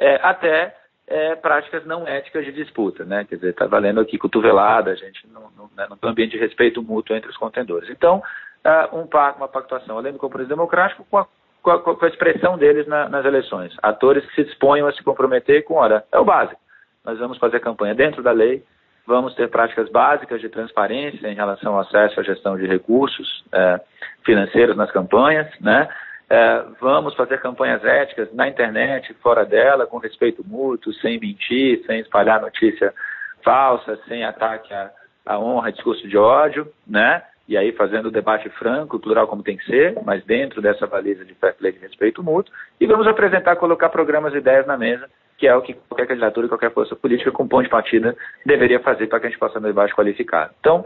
é, 0.00 0.18
até 0.22 0.74
é, 1.06 1.34
práticas 1.36 1.84
não 1.84 2.08
éticas 2.08 2.44
de 2.44 2.52
disputa, 2.52 3.04
né? 3.04 3.26
Quer 3.28 3.36
dizer, 3.36 3.50
está 3.50 3.66
valendo 3.66 4.00
aqui 4.00 4.16
cotovelada, 4.16 4.90
a 4.90 4.94
gente 4.94 5.28
não, 5.28 5.50
não, 5.56 5.70
né, 5.76 5.86
não 5.90 5.96
tem 5.96 6.08
um 6.08 6.12
ambiente 6.12 6.32
de 6.32 6.38
respeito 6.38 6.82
mútuo 6.82 7.14
entre 7.14 7.28
os 7.28 7.36
contendores. 7.36 7.90
Então, 7.90 8.22
uh, 8.64 8.96
um, 8.96 9.06
uma 9.36 9.48
pactuação, 9.48 9.98
além 9.98 10.12
do 10.12 10.18
compromisso 10.18 10.48
democrático, 10.48 11.04
com 11.10 11.18
a, 11.18 11.26
com 11.62 11.70
a, 11.70 11.82
com 11.82 12.04
a 12.04 12.08
expressão 12.08 12.56
deles 12.56 12.86
na, 12.86 13.08
nas 13.08 13.26
eleições. 13.26 13.76
Atores 13.82 14.24
que 14.26 14.34
se 14.36 14.44
disponham 14.44 14.86
a 14.86 14.92
se 14.92 15.02
comprometer 15.02 15.64
com, 15.64 15.74
olha, 15.74 16.02
é 16.10 16.18
o 16.18 16.24
básico. 16.24 16.60
Nós 17.04 17.18
vamos 17.18 17.38
fazer 17.38 17.60
campanha 17.60 17.94
dentro 17.94 18.22
da 18.22 18.32
lei, 18.32 18.64
vamos 19.06 19.34
ter 19.34 19.50
práticas 19.50 19.90
básicas 19.90 20.40
de 20.40 20.48
transparência 20.48 21.28
em 21.28 21.34
relação 21.34 21.74
ao 21.74 21.80
acesso 21.80 22.20
à 22.20 22.22
gestão 22.22 22.56
de 22.56 22.66
recursos 22.66 23.44
é, 23.52 23.80
financeiros 24.24 24.76
nas 24.76 24.90
campanhas, 24.90 25.48
né? 25.60 25.88
É, 26.30 26.64
vamos 26.80 27.14
fazer 27.16 27.40
campanhas 27.40 27.84
éticas 27.84 28.32
na 28.32 28.46
internet, 28.46 29.12
fora 29.14 29.44
dela, 29.44 29.84
com 29.84 29.98
respeito 29.98 30.46
mútuo, 30.46 30.92
sem 30.94 31.18
mentir, 31.18 31.82
sem 31.86 31.98
espalhar 31.98 32.40
notícia 32.40 32.94
falsa, 33.42 33.98
sem 34.06 34.22
ataque 34.22 34.72
à, 34.72 34.92
à 35.26 35.40
honra, 35.40 35.72
discurso 35.72 36.06
de 36.06 36.16
ódio, 36.16 36.68
né? 36.86 37.20
E 37.48 37.56
aí 37.56 37.72
fazendo 37.72 38.06
o 38.06 38.10
debate 38.12 38.48
franco, 38.50 39.00
plural 39.00 39.26
como 39.26 39.42
tem 39.42 39.56
que 39.56 39.64
ser, 39.64 39.98
mas 40.04 40.24
dentro 40.24 40.62
dessa 40.62 40.86
baliza 40.86 41.24
de 41.24 41.34
fair 41.34 41.56
play 41.56 41.72
de 41.72 41.80
respeito 41.80 42.22
mútuo. 42.22 42.54
E 42.80 42.86
vamos 42.86 43.08
apresentar, 43.08 43.56
colocar 43.56 43.88
programas 43.88 44.32
e 44.32 44.36
ideias 44.36 44.68
na 44.68 44.78
mesa, 44.78 45.10
que 45.36 45.48
é 45.48 45.56
o 45.56 45.62
que 45.62 45.74
qualquer 45.88 46.06
candidatura 46.06 46.46
e 46.46 46.48
qualquer 46.48 46.70
força 46.70 46.94
política 46.94 47.32
com 47.32 47.48
ponto 47.48 47.64
de 47.64 47.68
partida 47.68 48.16
deveria 48.46 48.78
fazer 48.78 49.08
para 49.08 49.18
que 49.18 49.26
a 49.26 49.30
gente 49.30 49.38
possa 49.40 49.58
um 49.58 49.62
debate 49.62 49.96
qualificado. 49.96 50.52
Então, 50.60 50.84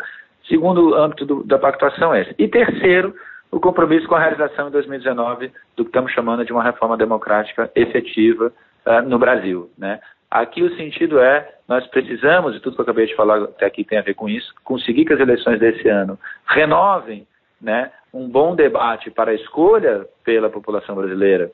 segundo 0.49 0.95
âmbito 0.95 1.27
do, 1.27 1.45
da 1.45 1.59
pactuação 1.59 2.15
é 2.15 2.23
esse. 2.23 2.35
E 2.39 2.49
terceiro, 2.49 3.15
o 3.55 3.61
compromisso 3.61 4.09
com 4.09 4.17
a 4.17 4.21
realização 4.21 4.67
em 4.67 4.73
2019 4.73 5.53
do 5.77 5.85
que 5.85 5.89
estamos 5.89 6.11
chamando 6.11 6.45
de 6.45 6.53
uma 6.53 6.65
reforma 6.65 6.97
democrática 6.97 7.71
efetiva 7.77 8.53
uh, 8.85 9.09
no 9.09 9.17
Brasil. 9.17 9.71
Né? 9.79 10.01
Aqui 10.29 10.61
o 10.65 10.75
sentido 10.77 11.21
é, 11.21 11.55
nós 11.69 11.87
precisamos, 11.87 12.57
e 12.57 12.61
tudo 12.61 12.75
que 12.75 12.81
eu 12.81 12.83
acabei 12.83 13.07
de 13.07 13.15
falar 13.15 13.45
até 13.45 13.67
aqui 13.67 13.85
tem 13.85 13.99
a 13.99 14.03
ver 14.03 14.15
com 14.15 14.29
isso, 14.29 14.53
conseguir 14.65 15.05
que 15.05 15.13
as 15.13 15.21
eleições 15.21 15.61
desse 15.61 15.89
ano 15.89 16.19
renovem 16.47 17.29
né, 17.61 17.93
um 18.13 18.29
bom 18.29 18.57
debate 18.57 19.09
para 19.09 19.31
a 19.31 19.35
escolha 19.35 20.05
pela 20.25 20.51
população 20.51 20.97
brasileira 20.97 21.53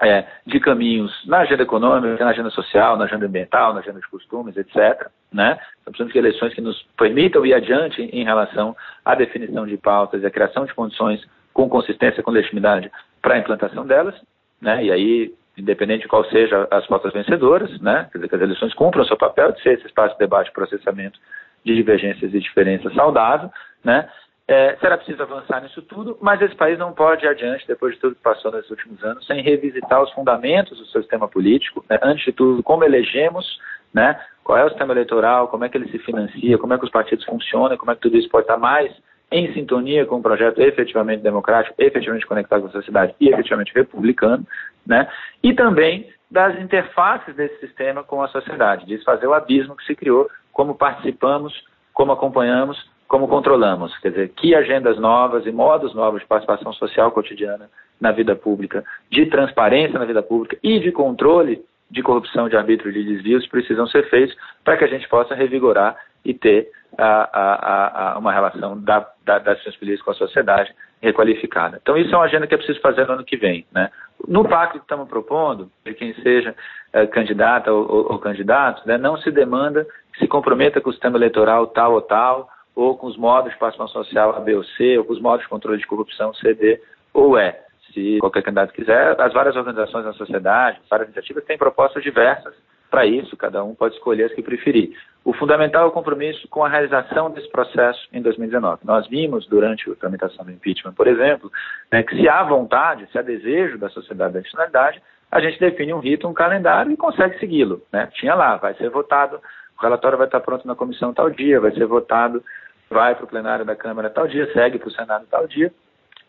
é, 0.00 0.24
de 0.46 0.60
caminhos 0.60 1.12
na 1.26 1.38
agenda 1.38 1.62
econômica, 1.62 2.24
na 2.24 2.30
agenda 2.30 2.50
social, 2.50 2.96
na 2.96 3.04
agenda 3.04 3.26
ambiental, 3.26 3.74
na 3.74 3.80
agenda 3.80 4.00
de 4.00 4.08
costumes, 4.08 4.56
etc. 4.56 5.08
Né? 5.32 5.58
Então, 5.80 5.92
precisamos 5.92 6.12
de 6.12 6.18
eleições 6.18 6.54
que 6.54 6.60
nos 6.60 6.80
permitam 6.96 7.44
ir 7.44 7.54
adiante 7.54 8.02
em 8.02 8.24
relação 8.24 8.76
à 9.04 9.14
definição 9.14 9.66
de 9.66 9.76
pautas 9.76 10.22
e 10.22 10.26
à 10.26 10.30
criação 10.30 10.64
de 10.64 10.74
condições 10.74 11.26
com 11.52 11.68
consistência, 11.68 12.22
com 12.22 12.30
legitimidade 12.30 12.90
para 13.20 13.34
a 13.34 13.38
implantação 13.38 13.84
delas. 13.84 14.14
Né? 14.60 14.84
E 14.84 14.92
aí, 14.92 15.34
independente 15.56 16.02
de 16.02 16.08
qual 16.08 16.24
seja 16.26 16.68
as 16.70 16.86
pautas 16.86 17.12
vencedoras, 17.12 17.80
né? 17.80 18.08
quer 18.12 18.18
dizer, 18.18 18.28
que 18.28 18.36
as 18.36 18.42
eleições 18.42 18.74
cumpram 18.74 19.02
o 19.02 19.06
seu 19.06 19.16
papel 19.16 19.50
de 19.52 19.62
ser 19.62 19.74
esse 19.74 19.86
espaço 19.86 20.14
de 20.14 20.20
debate 20.20 20.50
e 20.50 20.52
processamento 20.52 21.18
de 21.64 21.74
divergências 21.74 22.32
e 22.32 22.38
diferenças 22.38 22.94
saudável, 22.94 23.50
né? 23.84 24.08
É, 24.50 24.76
será 24.76 24.96
preciso 24.96 25.22
avançar 25.22 25.62
nisso 25.62 25.82
tudo, 25.82 26.16
mas 26.22 26.40
esse 26.40 26.54
país 26.54 26.78
não 26.78 26.94
pode 26.94 27.22
ir 27.26 27.28
adiante, 27.28 27.68
depois 27.68 27.94
de 27.94 28.00
tudo 28.00 28.14
que 28.14 28.22
passou 28.22 28.50
nesses 28.50 28.70
últimos 28.70 29.04
anos, 29.04 29.26
sem 29.26 29.42
revisitar 29.42 30.02
os 30.02 30.10
fundamentos 30.12 30.78
do 30.78 30.86
seu 30.86 31.02
sistema 31.02 31.28
político. 31.28 31.84
Né? 31.88 31.98
Antes 32.02 32.24
de 32.24 32.32
tudo, 32.32 32.62
como 32.62 32.82
elegemos, 32.82 33.60
né? 33.92 34.18
qual 34.42 34.56
é 34.56 34.64
o 34.64 34.70
sistema 34.70 34.94
eleitoral, 34.94 35.48
como 35.48 35.66
é 35.66 35.68
que 35.68 35.76
ele 35.76 35.90
se 35.90 35.98
financia, 35.98 36.56
como 36.56 36.72
é 36.72 36.78
que 36.78 36.84
os 36.86 36.90
partidos 36.90 37.26
funcionam, 37.26 37.76
como 37.76 37.92
é 37.92 37.94
que 37.94 38.00
tudo 38.00 38.16
isso 38.16 38.30
pode 38.30 38.44
estar 38.44 38.56
mais 38.56 38.90
em 39.30 39.52
sintonia 39.52 40.06
com 40.06 40.16
um 40.16 40.22
projeto 40.22 40.58
efetivamente 40.62 41.22
democrático, 41.22 41.74
efetivamente 41.76 42.26
conectado 42.26 42.62
com 42.62 42.68
a 42.68 42.72
sociedade 42.72 43.14
e 43.20 43.28
efetivamente 43.28 43.74
republicano, 43.74 44.46
né? 44.86 45.06
e 45.42 45.52
também 45.52 46.08
das 46.30 46.58
interfaces 46.58 47.36
desse 47.36 47.60
sistema 47.60 48.02
com 48.02 48.22
a 48.22 48.28
sociedade, 48.28 48.86
desfazer 48.86 49.26
o 49.26 49.34
abismo 49.34 49.76
que 49.76 49.84
se 49.84 49.94
criou, 49.94 50.30
como 50.54 50.74
participamos, 50.74 51.52
como 51.92 52.12
acompanhamos 52.12 52.78
como 53.08 53.26
controlamos, 53.26 53.96
quer 53.98 54.10
dizer, 54.10 54.28
que 54.36 54.54
agendas 54.54 54.98
novas 54.98 55.46
e 55.46 55.50
modos 55.50 55.94
novos 55.94 56.20
de 56.20 56.26
participação 56.26 56.72
social 56.74 57.10
cotidiana 57.10 57.70
na 57.98 58.12
vida 58.12 58.36
pública, 58.36 58.84
de 59.10 59.26
transparência 59.26 59.98
na 59.98 60.04
vida 60.04 60.22
pública 60.22 60.58
e 60.62 60.78
de 60.78 60.92
controle 60.92 61.64
de 61.90 62.02
corrupção, 62.02 62.50
de 62.50 62.56
arbítrio, 62.56 62.92
de 62.92 63.02
desvios 63.02 63.46
precisam 63.46 63.86
ser 63.86 64.08
feitos 64.10 64.36
para 64.62 64.76
que 64.76 64.84
a 64.84 64.88
gente 64.88 65.08
possa 65.08 65.34
revigorar 65.34 65.96
e 66.22 66.34
ter 66.34 66.70
a, 66.98 67.30
a, 67.32 68.12
a, 68.12 68.18
uma 68.18 68.32
relação 68.32 68.78
da, 68.78 69.08
da, 69.24 69.38
das 69.38 69.58
ações 69.60 69.76
políticas 69.76 70.04
com 70.04 70.10
a 70.10 70.26
sociedade 70.26 70.74
requalificada. 71.00 71.78
Então, 71.80 71.96
isso 71.96 72.14
é 72.14 72.18
uma 72.18 72.24
agenda 72.24 72.46
que 72.46 72.54
é 72.54 72.58
preciso 72.58 72.80
fazer 72.80 73.06
no 73.06 73.14
ano 73.14 73.24
que 73.24 73.36
vem. 73.36 73.64
Né? 73.72 73.90
No 74.26 74.46
pacto 74.46 74.78
que 74.78 74.84
estamos 74.84 75.08
propondo, 75.08 75.70
de 75.84 75.94
quem 75.94 76.12
seja 76.14 76.54
é, 76.92 77.06
candidata 77.06 77.72
ou, 77.72 77.90
ou, 77.90 78.12
ou 78.12 78.18
candidato, 78.18 78.86
né, 78.86 78.98
não 78.98 79.16
se 79.16 79.30
demanda 79.30 79.86
que 80.12 80.18
se 80.18 80.28
comprometa 80.28 80.80
com 80.80 80.90
o 80.90 80.92
sistema 80.92 81.16
eleitoral 81.16 81.68
tal 81.68 81.94
ou 81.94 82.02
tal, 82.02 82.50
ou 82.78 82.96
com 82.96 83.08
os 83.08 83.16
modos 83.16 83.52
de 83.52 83.58
participação 83.58 84.04
social 84.04 84.36
A, 84.36 84.40
B 84.40 84.54
ou 84.54 84.62
C, 84.62 84.96
ou 84.98 85.04
com 85.04 85.12
os 85.12 85.20
modos 85.20 85.42
de 85.42 85.48
controle 85.48 85.78
de 85.78 85.86
corrupção 85.86 86.32
C, 86.34 86.54
D 86.54 86.80
ou 87.12 87.36
E. 87.36 87.52
Se 87.92 88.18
qualquer 88.20 88.42
candidato 88.42 88.72
quiser, 88.72 89.20
as 89.20 89.32
várias 89.32 89.56
organizações 89.56 90.04
da 90.04 90.12
sociedade, 90.12 90.80
várias 90.88 91.08
iniciativas 91.08 91.44
têm 91.44 91.58
propostas 91.58 92.04
diversas 92.04 92.54
para 92.88 93.04
isso, 93.04 93.36
cada 93.36 93.64
um 93.64 93.74
pode 93.74 93.96
escolher 93.96 94.24
as 94.24 94.32
que 94.32 94.42
preferir. 94.42 94.96
O 95.24 95.32
fundamental 95.32 95.82
é 95.82 95.86
o 95.86 95.90
compromisso 95.90 96.46
com 96.48 96.64
a 96.64 96.68
realização 96.68 97.30
desse 97.30 97.50
processo 97.50 98.00
em 98.12 98.22
2019. 98.22 98.82
Nós 98.84 99.06
vimos 99.08 99.46
durante 99.46 99.90
a 99.90 99.94
tramitação 99.96 100.44
do 100.44 100.52
impeachment, 100.52 100.92
por 100.92 101.08
exemplo, 101.08 101.50
né, 101.92 102.02
que 102.04 102.16
se 102.16 102.28
há 102.28 102.44
vontade, 102.44 103.08
se 103.10 103.18
há 103.18 103.22
desejo 103.22 103.76
da 103.76 103.88
sociedade 103.90 104.34
da 104.34 104.40
nacionalidade, 104.40 105.02
a 105.30 105.40
gente 105.40 105.58
define 105.58 105.92
um 105.92 105.98
rito, 105.98 106.28
um 106.28 106.32
calendário 106.32 106.92
e 106.92 106.96
consegue 106.96 107.38
segui-lo. 107.40 107.82
Né? 107.92 108.08
Tinha 108.14 108.34
lá, 108.34 108.56
vai 108.56 108.72
ser 108.74 108.88
votado, 108.88 109.40
o 109.78 109.82
relatório 109.82 110.16
vai 110.16 110.26
estar 110.26 110.40
pronto 110.40 110.66
na 110.66 110.74
comissão 110.74 111.12
tal 111.12 111.30
dia, 111.30 111.60
vai 111.60 111.72
ser 111.72 111.86
votado, 111.86 112.42
vai 112.90 113.14
para 113.14 113.24
o 113.24 113.28
plenário 113.28 113.64
da 113.64 113.76
Câmara 113.76 114.10
tal 114.10 114.26
dia, 114.26 114.50
segue 114.52 114.78
para 114.78 114.88
o 114.88 114.92
Senado 114.92 115.26
tal 115.30 115.46
dia, 115.46 115.72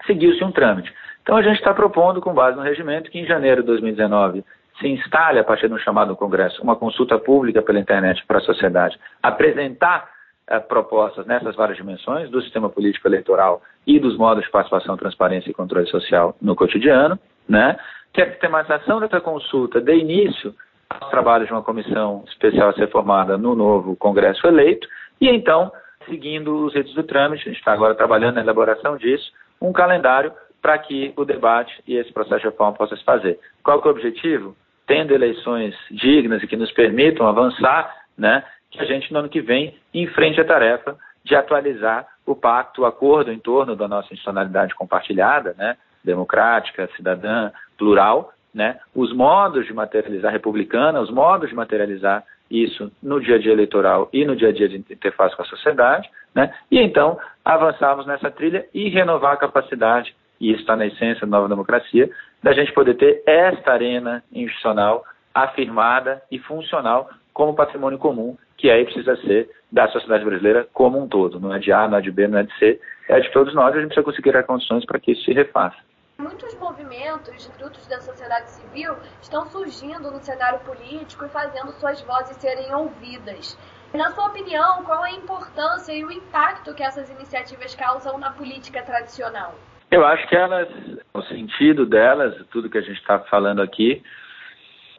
seguiu-se 0.05 0.43
um 0.43 0.51
trâmite. 0.51 0.93
Então 1.21 1.37
a 1.37 1.41
gente 1.41 1.57
está 1.57 1.73
propondo, 1.73 2.21
com 2.21 2.33
base 2.33 2.57
no 2.57 2.63
regimento, 2.63 3.09
que 3.11 3.19
em 3.19 3.25
janeiro 3.25 3.61
de 3.61 3.67
2019 3.67 4.43
se 4.79 4.87
instale, 4.87 5.39
a 5.39 5.43
partir 5.43 5.67
de 5.67 5.73
um 5.73 5.79
chamado 5.79 6.15
Congresso, 6.15 6.61
uma 6.63 6.75
consulta 6.75 7.19
pública 7.19 7.61
pela 7.61 7.79
internet 7.79 8.23
para 8.25 8.37
a 8.37 8.41
sociedade, 8.41 8.97
apresentar 9.21 10.09
eh, 10.47 10.59
propostas 10.59 11.25
nessas 11.25 11.55
várias 11.55 11.77
dimensões, 11.77 12.29
do 12.29 12.41
sistema 12.41 12.69
político 12.69 13.07
eleitoral 13.07 13.61
e 13.85 13.99
dos 13.99 14.17
modos 14.17 14.43
de 14.43 14.49
participação, 14.49 14.95
transparência 14.95 15.49
e 15.49 15.53
controle 15.53 15.85
social 15.87 16.35
no 16.41 16.55
cotidiano, 16.55 17.19
né? 17.47 17.77
que 18.13 18.21
a 18.21 18.31
sistematização 18.31 18.99
dessa 18.99 19.21
consulta 19.21 19.79
dê 19.79 19.97
início 19.97 20.55
aos 20.89 21.09
trabalhos 21.11 21.47
de 21.47 21.53
uma 21.53 21.61
comissão 21.61 22.23
especial 22.27 22.69
a 22.69 22.73
ser 22.73 22.89
formada 22.89 23.37
no 23.37 23.53
novo 23.53 23.95
Congresso 23.95 24.47
eleito, 24.47 24.87
e 25.21 25.27
então, 25.27 25.71
seguindo 26.09 26.65
os 26.65 26.73
ritos 26.73 26.93
do 26.93 27.03
trâmite, 27.03 27.43
a 27.43 27.51
gente 27.51 27.59
está 27.59 27.71
agora 27.71 27.95
trabalhando 27.95 28.35
na 28.35 28.41
elaboração 28.41 28.97
disso, 28.97 29.31
um 29.61 29.71
calendário 29.71 30.33
para 30.61 30.77
que 30.77 31.13
o 31.15 31.23
debate 31.23 31.81
e 31.87 31.95
esse 31.95 32.11
processo 32.11 32.41
de 32.41 32.45
reforma 32.47 32.75
possa 32.75 32.95
se 32.95 33.03
fazer. 33.03 33.39
Qual 33.63 33.79
é 33.79 33.87
o 33.87 33.91
objetivo? 33.91 34.55
tendo 34.89 35.13
eleições 35.13 35.75
dignas 35.91 36.41
e 36.41 36.47
que 36.47 36.57
nos 36.57 36.71
permitam 36.71 37.27
avançar, 37.27 37.95
né, 38.17 38.43
que 38.71 38.81
a 38.81 38.85
gente 38.85 39.13
no 39.13 39.19
ano 39.19 39.29
que 39.29 39.39
vem 39.39 39.77
enfrente 39.93 40.41
a 40.41 40.45
tarefa 40.45 40.97
de 41.23 41.35
atualizar 41.35 42.07
o 42.25 42.35
pacto, 42.35 42.81
o 42.81 42.85
acordo 42.87 43.31
em 43.31 43.37
torno 43.37 43.75
da 43.75 43.87
nossa 43.87 44.07
institucionalidade 44.07 44.73
compartilhada, 44.73 45.53
né, 45.55 45.77
democrática, 46.03 46.89
cidadã, 46.95 47.51
plural, 47.77 48.33
né, 48.51 48.79
os 48.95 49.13
modos 49.13 49.67
de 49.67 49.73
materializar 49.73 50.31
republicana, 50.31 50.99
os 50.99 51.11
modos 51.11 51.49
de 51.49 51.55
materializar 51.55 52.23
isso 52.49 52.91
no 53.01 53.19
dia 53.19 53.35
a 53.35 53.39
dia 53.39 53.51
eleitoral 53.51 54.09
e 54.11 54.25
no 54.25 54.35
dia 54.35 54.49
a 54.49 54.51
dia 54.51 54.67
de 54.67 54.77
interface 54.77 55.35
com 55.35 55.41
a 55.41 55.45
sociedade, 55.45 56.09
né, 56.33 56.53
e 56.71 56.79
então 56.79 57.19
avançarmos 57.43 58.05
nessa 58.05 58.29
trilha 58.31 58.65
e 58.73 58.89
renovar 58.89 59.33
a 59.33 59.37
capacidade 59.37 60.15
e 60.39 60.51
isso 60.51 60.61
está 60.61 60.75
na 60.75 60.87
essência 60.87 61.21
da 61.21 61.27
nova 61.27 61.49
democracia, 61.49 62.09
da 62.41 62.53
gente 62.53 62.71
poder 62.73 62.95
ter 62.95 63.21
esta 63.25 63.73
arena 63.73 64.23
institucional 64.31 65.03
afirmada 65.33 66.21
e 66.31 66.39
funcional 66.39 67.09
como 67.33 67.55
patrimônio 67.55 67.97
comum, 67.97 68.37
que 68.57 68.69
aí 68.69 68.85
precisa 68.85 69.15
ser 69.17 69.49
da 69.71 69.87
sociedade 69.89 70.25
brasileira 70.25 70.67
como 70.73 71.01
um 71.01 71.07
todo. 71.07 71.39
Não 71.39 71.53
é 71.53 71.59
de 71.59 71.71
A, 71.71 71.87
não 71.87 71.97
é 71.97 72.01
de 72.01 72.11
B, 72.11 72.27
não 72.27 72.39
é 72.39 72.43
de 72.43 72.57
C, 72.57 72.79
é 73.07 73.19
de 73.19 73.31
todos 73.31 73.53
nós 73.53 73.73
a 73.75 73.79
gente 73.79 73.87
precisa 73.87 74.03
conseguir 74.03 74.35
as 74.35 74.45
condições 74.45 74.85
para 74.85 74.99
que 74.99 75.11
isso 75.11 75.23
se 75.23 75.33
refaça. 75.33 75.77
Muitos 76.19 76.53
movimentos 76.59 77.45
frutos 77.57 77.87
da 77.87 78.01
sociedade 78.01 78.51
civil 78.51 78.93
estão 79.21 79.45
surgindo 79.45 80.11
no 80.11 80.19
cenário 80.19 80.59
político 80.59 81.23
e 81.23 81.29
fazendo 81.29 81.71
suas 81.71 82.01
vozes 82.01 82.35
serem 82.35 82.75
ouvidas. 82.75 83.57
Na 83.93 84.11
sua 84.11 84.27
opinião, 84.27 84.83
qual 84.83 85.01
a 85.01 85.11
importância 85.11 85.93
e 85.93 86.03
o 86.03 86.11
impacto 86.11 86.75
que 86.75 86.83
essas 86.83 87.09
iniciativas 87.09 87.73
causam 87.73 88.17
na 88.17 88.31
política 88.31 88.81
tradicional? 88.81 89.55
Eu 89.89 90.05
acho 90.05 90.27
que 90.27 90.35
elas, 90.35 90.67
o 91.13 91.21
sentido 91.21 91.85
delas, 91.85 92.35
tudo 92.51 92.69
que 92.69 92.77
a 92.77 92.81
gente 92.81 92.99
está 92.99 93.19
falando 93.19 93.61
aqui, 93.61 94.03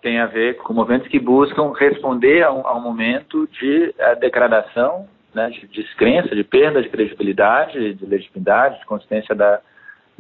tem 0.01 0.21
a 0.21 0.27
ver 0.27 0.57
com 0.57 0.73
movimentos 0.73 1.09
que 1.09 1.19
buscam 1.19 1.71
responder 1.75 2.43
a 2.45 2.51
um, 2.51 2.67
a 2.67 2.75
um 2.75 2.81
momento 2.81 3.47
de 3.61 3.95
a 4.01 4.15
degradação, 4.15 5.07
né, 5.35 5.51
de 5.51 5.67
descrença, 5.67 6.35
de 6.35 6.43
perda 6.43 6.83
de 6.83 6.89
credibilidade, 6.89 7.93
de 7.93 8.07
legitimidade, 8.07 8.79
de 8.79 8.87
consistência 8.87 9.35
da, 9.35 9.61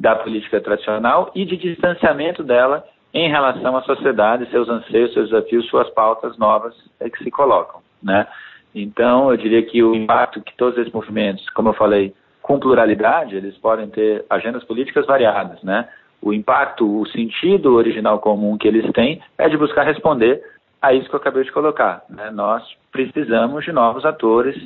da 0.00 0.16
política 0.16 0.60
tradicional 0.62 1.30
e 1.34 1.44
de 1.44 1.58
distanciamento 1.58 2.42
dela 2.42 2.82
em 3.12 3.28
relação 3.28 3.76
à 3.76 3.82
sociedade, 3.82 4.48
seus 4.50 4.66
anseios, 4.66 5.12
seus 5.12 5.28
desafios, 5.28 5.68
suas 5.68 5.90
pautas 5.90 6.38
novas 6.38 6.74
é 6.98 7.10
que 7.10 7.22
se 7.22 7.30
colocam, 7.30 7.80
né? 8.02 8.26
Então, 8.74 9.30
eu 9.30 9.36
diria 9.36 9.62
que 9.62 9.82
o 9.82 9.94
impacto 9.94 10.40
que 10.40 10.56
todos 10.56 10.78
esses 10.78 10.92
movimentos, 10.92 11.46
como 11.50 11.68
eu 11.68 11.74
falei, 11.74 12.14
com 12.40 12.58
pluralidade, 12.58 13.36
eles 13.36 13.58
podem 13.58 13.88
ter 13.88 14.24
agendas 14.30 14.64
políticas 14.64 15.04
variadas, 15.06 15.62
né? 15.62 15.86
O 16.22 16.32
impacto, 16.32 17.00
o 17.00 17.06
sentido 17.08 17.74
original 17.74 18.20
comum 18.20 18.56
que 18.56 18.68
eles 18.68 18.90
têm 18.92 19.20
é 19.36 19.48
de 19.48 19.56
buscar 19.56 19.82
responder 19.82 20.42
a 20.80 20.94
isso 20.94 21.08
que 21.10 21.14
eu 21.14 21.20
acabei 21.20 21.44
de 21.44 21.52
colocar. 21.52 22.04
Né? 22.08 22.30
Nós 22.30 22.62
precisamos 22.92 23.64
de 23.64 23.72
novos 23.72 24.04
atores, 24.04 24.56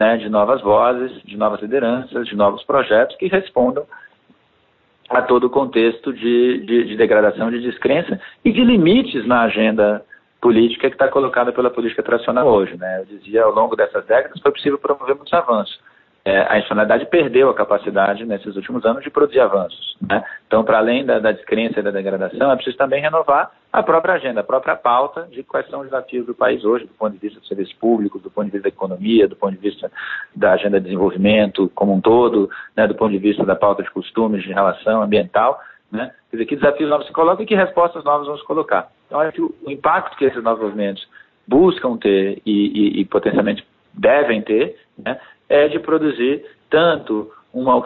né? 0.00 0.16
de 0.16 0.28
novas 0.30 0.62
vozes, 0.62 1.22
de 1.22 1.36
novas 1.36 1.60
lideranças, 1.60 2.26
de 2.26 2.34
novos 2.34 2.64
projetos 2.64 3.16
que 3.16 3.28
respondam 3.28 3.84
a 5.08 5.22
todo 5.22 5.44
o 5.44 5.50
contexto 5.50 6.12
de, 6.12 6.64
de, 6.64 6.84
de 6.84 6.96
degradação, 6.96 7.50
de 7.50 7.60
descrença 7.60 8.20
e 8.44 8.52
de 8.52 8.64
limites 8.64 9.26
na 9.26 9.42
agenda 9.42 10.04
política 10.40 10.88
que 10.88 10.94
está 10.94 11.08
colocada 11.08 11.52
pela 11.52 11.70
política 11.70 12.02
tradicional 12.02 12.48
hoje. 12.48 12.76
Né? 12.76 13.00
Eu 13.00 13.18
dizia, 13.18 13.44
ao 13.44 13.52
longo 13.52 13.76
dessas 13.76 14.04
décadas, 14.06 14.40
foi 14.40 14.52
possível 14.52 14.78
promover 14.78 15.14
muitos 15.14 15.32
avanços 15.32 15.78
é, 16.24 16.38
a 16.40 16.56
institucionalidade 16.56 17.06
perdeu 17.06 17.50
a 17.50 17.54
capacidade 17.54 18.24
nesses 18.24 18.54
últimos 18.54 18.84
anos 18.84 19.02
de 19.02 19.10
produzir 19.10 19.40
avanços. 19.40 19.96
Né? 20.00 20.22
Então, 20.46 20.62
para 20.62 20.78
além 20.78 21.04
da, 21.04 21.18
da 21.18 21.32
descrença 21.32 21.80
e 21.80 21.82
da 21.82 21.90
degradação, 21.90 22.52
é 22.52 22.54
preciso 22.54 22.76
também 22.76 23.02
renovar 23.02 23.50
a 23.72 23.82
própria 23.82 24.14
agenda, 24.14 24.40
a 24.40 24.44
própria 24.44 24.76
pauta 24.76 25.26
de 25.30 25.42
quais 25.42 25.68
são 25.68 25.80
os 25.80 25.86
desafios 25.86 26.24
do 26.24 26.34
país 26.34 26.64
hoje, 26.64 26.84
do 26.84 26.94
ponto 26.94 27.12
de 27.12 27.18
vista 27.18 27.40
dos 27.40 27.48
serviços 27.48 27.74
públicos, 27.74 28.22
do 28.22 28.30
ponto 28.30 28.44
de 28.44 28.52
vista 28.52 28.68
da 28.68 28.74
economia, 28.74 29.26
do 29.26 29.34
ponto 29.34 29.52
de 29.52 29.58
vista 29.58 29.90
da 30.34 30.52
agenda 30.52 30.78
de 30.78 30.84
desenvolvimento 30.84 31.70
como 31.74 31.92
um 31.92 32.00
todo, 32.00 32.48
né, 32.76 32.86
do 32.86 32.94
ponto 32.94 33.10
de 33.10 33.18
vista 33.18 33.44
da 33.44 33.56
pauta 33.56 33.82
de 33.82 33.90
costumes, 33.90 34.44
de 34.44 34.52
relação 34.52 35.02
ambiental. 35.02 35.60
Né? 35.90 36.12
Quer 36.30 36.36
dizer, 36.36 36.46
que 36.46 36.56
desafios 36.56 36.88
novos 36.88 37.06
se 37.06 37.12
colocam 37.12 37.42
e 37.42 37.46
que 37.46 37.54
respostas 37.56 38.04
novas 38.04 38.26
vamos 38.28 38.42
colocar. 38.42 38.90
Então, 39.06 39.18
acho 39.18 39.32
que 39.32 39.42
o, 39.42 39.54
o 39.66 39.70
impacto 39.70 40.16
que 40.16 40.24
esses 40.24 40.42
novos 40.42 40.62
movimentos 40.62 41.06
buscam 41.48 41.96
ter 41.96 42.40
e, 42.46 42.98
e, 42.98 43.00
e 43.00 43.04
potencialmente 43.04 43.66
devem 43.92 44.40
ter, 44.40 44.78
né, 44.96 45.18
é 45.52 45.68
de 45.68 45.78
produzir 45.78 46.44
tanto 46.70 47.30
uma, 47.52 47.76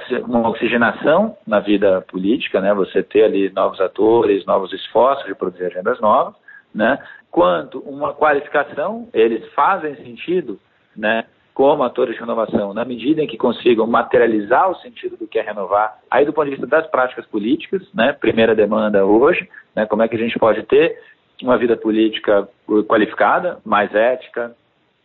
oxigenação 0.49 1.37
na 1.45 1.59
vida 1.59 2.01
política, 2.03 2.61
né, 2.61 2.73
você 2.73 3.03
ter 3.03 3.25
ali 3.25 3.51
novos 3.51 3.81
atores, 3.81 4.47
novos 4.47 4.73
esforços 4.73 5.27
de 5.27 5.35
produzir 5.35 5.65
agendas 5.65 6.01
novas, 6.01 6.35
né, 6.73 6.97
quanto 7.29 7.81
uma 7.81 8.15
qualificação, 8.15 9.09
eles 9.13 9.45
fazem 9.53 9.97
sentido, 9.97 10.61
né, 10.97 11.25
como 11.53 11.83
atores 11.83 12.15
de 12.15 12.21
renovação, 12.21 12.73
na 12.73 12.85
medida 12.85 13.21
em 13.21 13.27
que 13.27 13.37
consigam 13.37 13.87
materializar 13.87 14.71
o 14.71 14.77
sentido 14.77 15.17
do 15.17 15.27
que 15.27 15.39
é 15.39 15.43
renovar, 15.43 15.99
aí 16.09 16.25
do 16.25 16.33
ponto 16.33 16.45
de 16.45 16.51
vista 16.53 16.67
das 16.67 16.87
práticas 16.87 17.27
políticas, 17.27 17.83
né, 17.93 18.13
primeira 18.13 18.55
demanda 18.55 19.05
hoje, 19.05 19.49
né, 19.75 19.87
como 19.87 20.03
é 20.03 20.09
que 20.09 20.15
a 20.15 20.21
gente 20.21 20.39
pode 20.39 20.63
ter 20.63 20.97
uma 21.43 21.59
vida 21.59 21.77
política 21.77 22.49
qualificada, 22.87 23.59
mais 23.65 23.93
ética, 23.93 24.55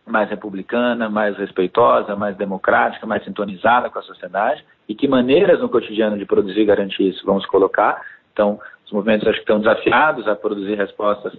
mais 0.06 0.30
republicana, 0.30 1.10
mais 1.10 1.38
respeitosa, 1.38 2.16
mais 2.16 2.36
democrática, 2.36 3.06
mais 3.06 3.24
sintonizada 3.24 3.90
com 3.90 4.00
a 4.00 4.04
sociedade 4.04 4.64
e 4.88 4.96
que 4.96 5.08
maneiras 5.08 5.60
no 5.60 5.70
cotidiano 5.70 6.18
de 6.18 6.26
produzir 6.26 6.62
e 6.62 6.66
garantir 6.66 7.08
isso 7.08 7.26
vamos 7.26 7.46
colocar. 7.46 8.02
Então, 8.34 8.60
os 8.86 8.92
movimentos 8.92 9.28
acho 9.28 9.38
que 9.38 9.44
estão 9.44 9.60
desafiados 9.60 10.28
a 10.28 10.36
produzir 10.36 10.76
respostas 10.76 11.34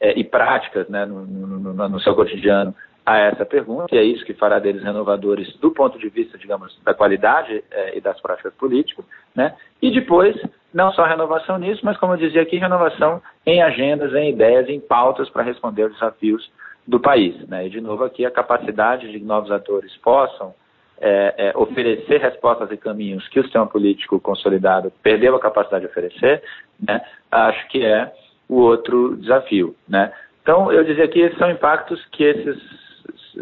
é, 0.00 0.18
e 0.18 0.24
práticas 0.24 0.88
né, 0.88 1.04
no, 1.04 1.26
no, 1.26 1.88
no, 1.88 2.00
seu 2.00 2.14
cotidiano 2.14 2.74
a 3.04 3.18
essa 3.18 3.44
pergunta, 3.44 3.94
e 3.94 3.98
é 3.98 4.02
isso 4.02 4.24
que 4.24 4.32
fará 4.32 4.58
deles 4.58 4.82
renovadores 4.82 5.54
do 5.58 5.70
ponto 5.70 5.98
de 5.98 6.08
vista, 6.08 6.38
digamos, 6.38 6.78
da 6.82 6.94
qualidade 6.94 7.62
é, 7.70 7.98
e 7.98 8.00
das 8.00 8.18
práticas 8.20 8.54
políticas, 8.54 9.04
né? 9.34 9.54
E 9.82 9.90
depois, 9.90 10.34
não 10.72 10.90
só 10.92 11.04
renovação 11.04 11.58
nisso, 11.58 11.82
mas 11.84 11.98
como 11.98 12.14
eu 12.14 12.16
dizia 12.16 12.40
aqui, 12.40 12.56
renovação 12.56 13.20
em 13.44 13.62
agendas, 13.62 14.14
em 14.14 14.30
ideias, 14.30 14.70
em 14.70 14.80
pautas 14.80 15.28
para 15.28 15.42
responder 15.42 15.82
aos 15.82 15.92
desafios 15.92 16.50
do 16.86 17.00
país. 17.00 17.36
Né? 17.48 17.66
E, 17.66 17.70
de 17.70 17.80
novo, 17.80 18.04
aqui 18.04 18.24
a 18.24 18.30
capacidade 18.30 19.10
de 19.10 19.18
novos 19.24 19.50
atores 19.50 19.96
possam 19.98 20.54
é, 21.00 21.34
é, 21.36 21.52
oferecer 21.56 22.20
respostas 22.20 22.70
e 22.70 22.76
caminhos 22.76 23.26
que 23.28 23.40
o 23.40 23.42
sistema 23.42 23.66
político 23.66 24.20
consolidado 24.20 24.92
perdeu 25.02 25.34
a 25.34 25.40
capacidade 25.40 25.84
de 25.84 25.90
oferecer, 25.90 26.42
né? 26.80 27.00
acho 27.30 27.68
que 27.68 27.84
é 27.84 28.12
o 28.48 28.60
outro 28.60 29.16
desafio. 29.16 29.74
Né? 29.88 30.12
Então, 30.42 30.70
eu 30.70 30.84
dizia 30.84 31.08
que 31.08 31.20
esses 31.20 31.38
são 31.38 31.50
impactos 31.50 32.04
que 32.12 32.22
esses 32.22 32.58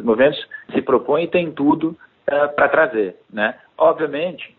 movimentos 0.03 0.39
se 0.73 0.81
propõem 0.81 1.25
e 1.25 1.29
têm 1.29 1.51
tudo 1.51 1.89
uh, 2.31 2.55
para 2.55 2.69
trazer. 2.69 3.17
Né? 3.31 3.55
Obviamente, 3.77 4.57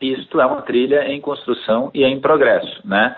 isto 0.00 0.40
é 0.40 0.46
uma 0.46 0.62
trilha 0.62 1.08
em 1.08 1.20
construção 1.20 1.90
e 1.94 2.04
em 2.04 2.20
progresso. 2.20 2.86
Né? 2.86 3.16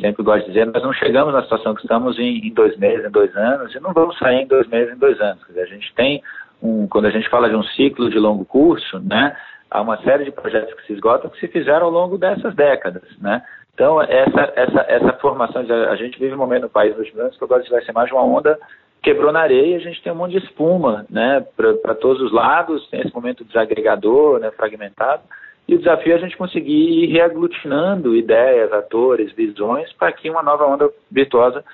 Sempre 0.00 0.22
gosto 0.22 0.44
de 0.44 0.52
dizer, 0.52 0.66
nós 0.66 0.82
não 0.82 0.92
chegamos 0.92 1.32
na 1.32 1.42
situação 1.42 1.74
que 1.74 1.80
estamos 1.80 2.18
em, 2.18 2.46
em, 2.46 2.52
dois 2.52 2.76
meses, 2.76 3.06
em 3.06 3.10
dois 3.10 3.34
anos, 3.34 3.74
e 3.74 3.80
não 3.80 3.92
vamos 3.92 4.18
sair 4.18 4.42
em 4.42 4.46
dois 4.46 4.66
meses, 4.68 4.94
em 4.94 4.98
dois 4.98 5.18
anos. 5.20 5.42
Dizer, 5.46 5.62
a 5.62 5.66
gente 5.66 5.94
tem, 5.94 6.22
um, 6.62 6.86
quando 6.86 7.06
a 7.06 7.10
gente 7.10 7.28
fala 7.30 7.48
de 7.48 7.56
um 7.56 7.62
ciclo 7.62 8.10
de 8.10 8.18
longo 8.18 8.44
curso, 8.44 9.00
né, 9.00 9.34
há 9.70 9.80
uma 9.80 9.96
série 10.02 10.24
de 10.24 10.30
projetos 10.30 10.74
que 10.74 10.86
se 10.86 10.92
esgotam 10.92 11.30
que 11.30 11.40
se 11.40 11.48
fizeram 11.48 11.86
ao 11.86 11.90
longo 11.90 12.18
dessas 12.18 12.54
décadas. 12.54 13.02
Né? 13.18 13.42
Então, 13.72 14.02
essa, 14.02 14.52
essa, 14.54 14.80
essa 14.88 15.12
formação, 15.14 15.64
a 15.90 15.96
gente 15.96 16.18
vive 16.18 16.34
um 16.34 16.38
momento 16.38 16.64
no 16.64 16.70
país 16.70 16.94
dos 16.94 17.08
anos 17.18 17.38
que 17.38 17.44
agora 17.44 17.64
vai 17.70 17.82
ser 17.82 17.92
mais 17.92 18.10
uma 18.12 18.22
onda 18.22 18.58
quebrou 19.02 19.32
na 19.32 19.40
areia, 19.40 19.76
a 19.76 19.80
gente 19.80 20.00
tem 20.00 20.12
um 20.12 20.16
monte 20.16 20.38
de 20.38 20.46
espuma, 20.46 21.04
né, 21.10 21.44
para 21.56 21.94
todos 21.96 22.22
os 22.22 22.32
lados, 22.32 22.88
tem 22.88 23.00
esse 23.00 23.12
momento 23.12 23.44
desagregador, 23.44 24.38
né, 24.38 24.50
fragmentado, 24.52 25.22
e 25.68 25.74
o 25.74 25.78
desafio 25.78 26.12
é 26.12 26.16
a 26.16 26.18
gente 26.18 26.36
conseguir 26.36 27.04
ir 27.04 27.06
reaglutinando 27.12 28.16
ideias, 28.16 28.72
atores, 28.72 29.32
visões, 29.32 29.92
para 29.92 30.12
que 30.12 30.28
uma 30.28 30.42
nova 30.42 30.66
onda 30.66 30.90
virtuosa 31.10 31.64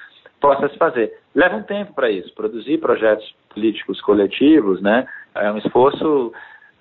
possa 0.41 0.69
se 0.69 0.77
fazer. 0.77 1.13
Leva 1.35 1.57
um 1.57 1.63
tempo 1.63 1.95
para 1.95 2.11
isso, 2.11 2.33
produzir 2.35 2.79
projetos 2.79 3.35
políticos 3.49 4.01
coletivos, 4.01 4.81
né, 4.81 5.07
é 5.35 5.51
um 5.51 5.59
esforço 5.59 6.33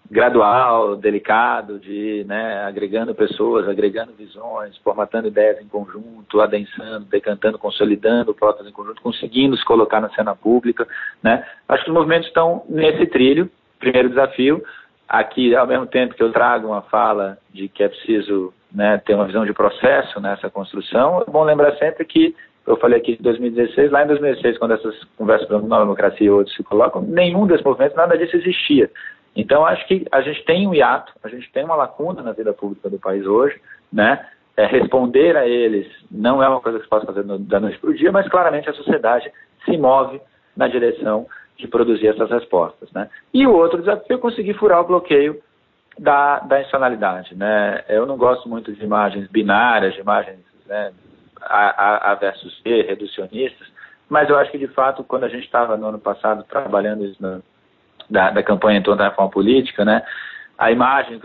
gradual, 0.09 0.95
delicado, 0.95 1.79
de 1.79 2.23
né, 2.27 2.63
agregando 2.63 3.13
pessoas, 3.13 3.67
agregando 3.67 4.13
visões, 4.13 4.77
formatando 4.77 5.27
ideias 5.27 5.61
em 5.61 5.67
conjunto, 5.67 6.39
adensando, 6.39 7.05
decantando, 7.05 7.59
consolidando 7.59 8.33
pautas 8.33 8.65
em 8.65 8.71
conjunto, 8.71 9.01
conseguindo 9.01 9.57
se 9.57 9.65
colocar 9.65 9.99
na 9.99 10.09
cena 10.11 10.33
pública. 10.33 10.87
Né? 11.21 11.45
Acho 11.67 11.83
que 11.83 11.89
os 11.89 11.95
movimentos 11.95 12.27
estão 12.27 12.63
nesse 12.69 13.05
trilho. 13.07 13.49
Primeiro 13.79 14.09
desafio, 14.09 14.63
aqui, 15.07 15.55
ao 15.55 15.67
mesmo 15.67 15.85
tempo 15.85 16.15
que 16.15 16.23
eu 16.23 16.31
trago 16.31 16.67
uma 16.67 16.81
fala 16.81 17.37
de 17.53 17.67
que 17.69 17.83
é 17.83 17.87
preciso 17.87 18.53
né, 18.73 19.01
ter 19.05 19.15
uma 19.15 19.25
visão 19.25 19.45
de 19.45 19.53
processo 19.53 20.19
nessa 20.19 20.49
construção, 20.49 21.23
é 21.25 21.31
bom 21.31 21.43
lembrar 21.43 21.75
sempre 21.77 22.05
que 22.05 22.35
eu 22.65 22.75
falei 22.77 22.99
aqui 22.99 23.15
de 23.15 23.23
2016, 23.23 23.91
lá 23.91 24.03
em 24.03 24.07
2016, 24.07 24.57
quando 24.57 24.73
essas 24.73 25.01
conversas 25.17 25.47
da 25.47 25.57
Nova 25.59 25.83
Democracia 25.83 26.27
e 26.27 26.29
outros 26.29 26.53
se 26.53 26.63
colocam, 26.63 27.01
nenhum 27.01 27.47
desses 27.47 27.63
movimentos, 27.63 27.95
nada 27.95 28.17
disso 28.17 28.35
existia. 28.35 28.91
Então, 29.37 29.65
acho 29.65 29.87
que 29.87 30.05
a 30.11 30.19
gente 30.21 30.43
tem 30.43 30.67
um 30.67 30.73
hiato, 30.73 31.13
a 31.23 31.29
gente 31.29 31.49
tem 31.53 31.63
uma 31.63 31.75
lacuna 31.75 32.21
na 32.21 32.33
vida 32.33 32.51
pública 32.53 32.89
do 32.89 32.99
país 32.99 33.25
hoje, 33.25 33.55
né? 33.93 34.25
É, 34.57 34.65
responder 34.65 35.37
a 35.37 35.47
eles 35.47 35.87
não 36.09 36.41
é 36.41 36.49
uma 36.49 36.59
coisa 36.59 36.79
que 36.79 36.83
se 36.83 36.89
possa 36.89 37.05
fazer 37.05 37.23
no, 37.23 37.37
da 37.37 37.59
noite 37.59 37.77
para 37.77 37.91
o 37.91 37.93
dia, 37.93 38.11
mas 38.11 38.27
claramente 38.27 38.67
a 38.67 38.73
sociedade 38.73 39.31
se 39.63 39.77
move 39.77 40.19
na 40.55 40.67
direção 40.67 41.27
de 41.57 41.67
produzir 41.67 42.07
essas 42.07 42.29
respostas. 42.29 42.91
Né? 42.91 43.09
E 43.33 43.45
o 43.47 43.53
outro 43.53 43.79
desafio 43.79 44.15
é 44.15 44.19
conseguir 44.19 44.53
furar 44.53 44.81
o 44.81 44.87
bloqueio 44.87 45.41
da, 45.97 46.39
da 46.39 46.57
institucionalidade. 46.57 47.35
Né? 47.35 47.83
Eu 47.89 48.05
não 48.05 48.17
gosto 48.17 48.47
muito 48.47 48.71
de 48.71 48.83
imagens 48.83 49.27
binárias, 49.27 49.93
de 49.93 50.01
imagens 50.01 50.39
né, 50.65 50.91
A, 51.41 52.11
a, 52.11 52.15
versus 52.15 52.59
B, 52.61 52.83
reducionistas, 52.83 53.67
mas 54.09 54.29
eu 54.29 54.37
acho 54.37 54.51
que, 54.51 54.57
de 54.57 54.67
fato, 54.67 55.03
quando 55.03 55.25
a 55.25 55.29
gente 55.29 55.43
estava 55.43 55.75
no 55.75 55.87
ano 55.87 55.99
passado 55.99 56.43
trabalhando 56.43 57.05
isso 57.05 57.21
na, 57.21 57.39
da, 58.09 58.29
da 58.31 58.43
campanha 58.43 58.79
em 58.79 58.83
torno 58.83 58.99
da 58.99 59.09
reforma 59.09 59.31
política, 59.31 59.83
né, 59.83 60.03
a 60.57 60.71
imagem 60.71 61.19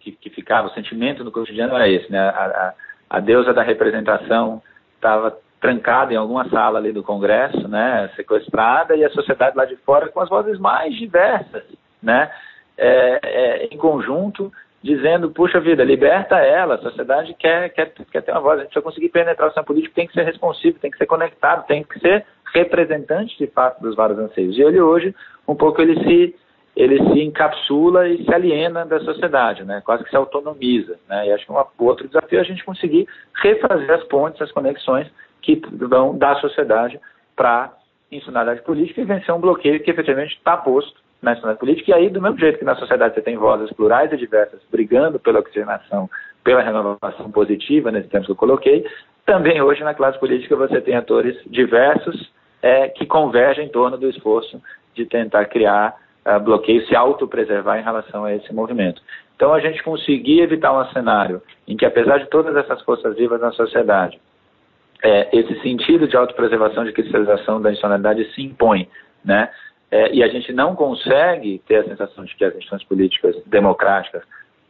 que, 0.00 0.12
que, 0.12 0.30
ficava, 0.30 0.68
o 0.68 0.74
sentimento 0.74 1.24
no 1.24 1.32
cotidiano 1.32 1.74
era 1.74 1.88
esse, 1.88 2.10
né, 2.10 2.18
a, 2.18 2.44
a, 2.44 2.74
a 3.10 3.20
deusa 3.20 3.54
da 3.54 3.62
representação 3.62 4.62
estava 4.96 5.38
trancada 5.60 6.12
em 6.12 6.16
alguma 6.16 6.48
sala 6.48 6.78
ali 6.78 6.92
do 6.92 7.02
Congresso, 7.02 7.66
né, 7.68 8.10
sequestrada, 8.14 8.94
e 8.94 9.04
a 9.04 9.10
sociedade 9.10 9.56
lá 9.56 9.64
de 9.64 9.76
fora 9.76 10.08
com 10.08 10.20
as 10.20 10.28
vozes 10.28 10.58
mais 10.58 10.94
diversas, 10.94 11.64
né, 12.02 12.30
é, 12.76 13.20
é, 13.22 13.64
em 13.66 13.76
conjunto, 13.78 14.52
dizendo, 14.82 15.30
puxa 15.30 15.58
vida, 15.58 15.82
liberta 15.82 16.36
ela, 16.36 16.74
a 16.74 16.78
sociedade 16.78 17.34
quer, 17.34 17.70
quer, 17.70 17.92
quer 18.12 18.22
ter 18.22 18.32
uma 18.32 18.40
voz, 18.40 18.58
a 18.58 18.62
gente 18.62 18.70
precisa 18.70 18.84
conseguir 18.84 19.08
penetrar 19.08 19.46
o 19.46 19.50
sistema 19.50 19.66
político, 19.66 19.94
tem 19.94 20.06
que 20.06 20.12
ser 20.12 20.24
responsivo, 20.24 20.78
tem 20.78 20.90
que 20.90 20.98
ser 20.98 21.06
conectado, 21.06 21.66
tem 21.66 21.82
que 21.82 21.98
ser 21.98 22.24
representante 22.54 23.36
de 23.36 23.46
fato 23.48 23.80
dos 23.82 23.96
vários 23.96 24.18
anseios. 24.18 24.56
E 24.56 24.62
ele 24.62 24.80
hoje, 24.80 25.14
um 25.48 25.56
pouco, 25.56 25.82
ele 25.82 25.98
se, 26.04 26.36
ele 26.76 26.98
se 26.98 27.20
encapsula 27.20 28.06
e 28.08 28.24
se 28.24 28.32
aliena 28.32 28.86
da 28.86 29.00
sociedade, 29.00 29.64
né? 29.64 29.82
quase 29.84 30.04
que 30.04 30.10
se 30.10 30.16
autonomiza. 30.16 30.96
Né? 31.08 31.28
E 31.28 31.32
acho 31.32 31.46
que 31.46 31.52
um 31.52 31.64
outro 31.78 32.06
desafio 32.06 32.38
é 32.38 32.42
a 32.42 32.44
gente 32.44 32.64
conseguir 32.64 33.08
refazer 33.42 33.90
as 33.90 34.04
pontes, 34.04 34.40
as 34.40 34.52
conexões 34.52 35.10
que 35.46 35.62
vão 35.72 36.18
da 36.18 36.34
sociedade 36.36 36.98
para 37.36 37.72
institucionalidade 38.10 38.62
política 38.62 39.00
e 39.00 39.04
vencer 39.04 39.32
um 39.32 39.40
bloqueio 39.40 39.80
que 39.80 39.90
efetivamente 39.90 40.36
está 40.36 40.56
posto 40.56 41.00
na 41.22 41.32
institucionalidade 41.32 41.60
política. 41.60 41.90
E 41.90 41.94
aí, 41.94 42.10
do 42.10 42.20
mesmo 42.20 42.38
jeito 42.38 42.58
que 42.58 42.64
na 42.64 42.74
sociedade 42.74 43.14
você 43.14 43.22
tem 43.22 43.36
vozes 43.36 43.72
plurais 43.72 44.12
e 44.12 44.16
diversas 44.16 44.60
brigando 44.70 45.18
pela 45.20 45.38
oxigenação, 45.38 46.10
pela 46.42 46.62
renovação 46.62 47.30
positiva, 47.30 47.92
nesses 47.92 48.10
termos 48.10 48.26
que 48.26 48.32
eu 48.32 48.36
coloquei, 48.36 48.84
também 49.24 49.62
hoje 49.62 49.84
na 49.84 49.94
classe 49.94 50.18
política 50.18 50.56
você 50.56 50.80
tem 50.80 50.96
atores 50.96 51.36
diversos 51.46 52.30
é, 52.60 52.88
que 52.88 53.06
converge 53.06 53.62
em 53.62 53.68
torno 53.68 53.96
do 53.96 54.08
esforço 54.08 54.60
de 54.94 55.06
tentar 55.06 55.44
criar 55.46 55.94
uh, 56.24 56.40
bloqueios, 56.40 56.86
se 56.88 56.96
autopreservar 56.96 57.78
em 57.78 57.84
relação 57.84 58.24
a 58.24 58.34
esse 58.34 58.52
movimento. 58.52 59.00
Então, 59.36 59.52
a 59.52 59.60
gente 59.60 59.82
conseguir 59.82 60.40
evitar 60.40 60.72
um 60.72 60.92
cenário 60.92 61.42
em 61.68 61.76
que, 61.76 61.84
apesar 61.84 62.18
de 62.18 62.26
todas 62.30 62.56
essas 62.56 62.80
forças 62.82 63.14
vivas 63.16 63.40
na 63.40 63.52
sociedade, 63.52 64.18
é, 65.02 65.28
esse 65.36 65.60
sentido 65.60 66.08
de 66.08 66.16
autopreservação, 66.16 66.84
de 66.84 66.92
cristalização 66.92 67.60
da 67.60 67.70
institucionalidade 67.70 68.32
se 68.34 68.42
impõe, 68.42 68.88
né? 69.24 69.50
É, 69.90 70.12
e 70.12 70.22
a 70.22 70.28
gente 70.28 70.52
não 70.52 70.74
consegue 70.74 71.62
ter 71.66 71.76
a 71.76 71.84
sensação 71.84 72.24
de 72.24 72.34
que 72.34 72.44
as 72.44 72.50
instituições 72.50 72.84
políticas 72.84 73.36
democráticas 73.46 74.22